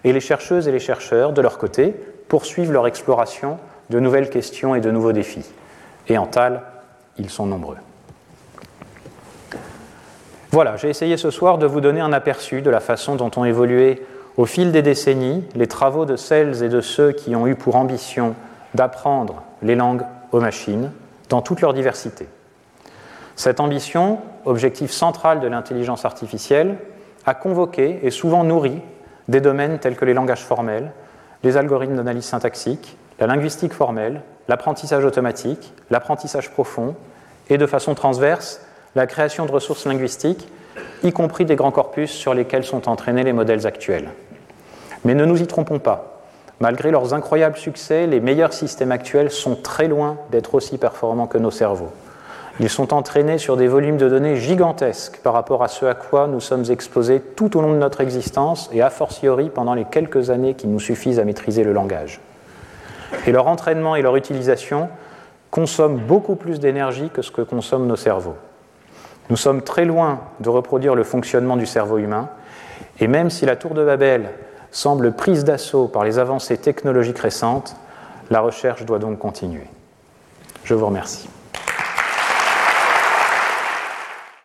[0.05, 1.95] Et les chercheuses et les chercheurs, de leur côté,
[2.29, 3.59] poursuivent leur exploration
[3.91, 5.47] de nouvelles questions et de nouveaux défis.
[6.09, 6.63] Et en tal,
[7.19, 7.77] ils sont nombreux.
[10.51, 13.45] Voilà, j'ai essayé ce soir de vous donner un aperçu de la façon dont ont
[13.45, 17.55] évolué au fil des décennies les travaux de celles et de ceux qui ont eu
[17.55, 18.35] pour ambition
[18.75, 20.91] d'apprendre les langues aux machines
[21.29, 22.27] dans toute leur diversité.
[23.37, 26.77] Cette ambition, objectif central de l'intelligence artificielle,
[27.27, 28.81] a convoqué et souvent nourri
[29.29, 30.93] des domaines tels que les langages formels,
[31.43, 36.95] les algorithmes d'analyse syntaxique, la linguistique formelle, l'apprentissage automatique, l'apprentissage profond
[37.49, 38.61] et de façon transverse
[38.95, 40.49] la création de ressources linguistiques,
[41.03, 44.11] y compris des grands corpus sur lesquels sont entraînés les modèles actuels.
[45.05, 46.14] Mais ne nous y trompons pas.
[46.61, 51.39] Malgré leurs incroyables succès, les meilleurs systèmes actuels sont très loin d'être aussi performants que
[51.39, 51.91] nos cerveaux.
[52.61, 56.29] Ils sont entraînés sur des volumes de données gigantesques par rapport à ce à quoi
[56.29, 60.31] nous sommes exposés tout au long de notre existence et a fortiori pendant les quelques
[60.31, 62.21] années qui nous suffisent à maîtriser le langage.
[63.27, 64.89] Et leur entraînement et leur utilisation
[65.51, 68.37] consomment beaucoup plus d'énergie que ce que consomment nos cerveaux.
[69.31, 72.29] Nous sommes très loin de reproduire le fonctionnement du cerveau humain,
[73.01, 74.31] et même si la tour de Babel
[74.75, 77.77] semble prise d'assaut par les avancées technologiques récentes,
[78.31, 79.65] la recherche doit donc continuer.
[80.65, 81.27] Je vous remercie.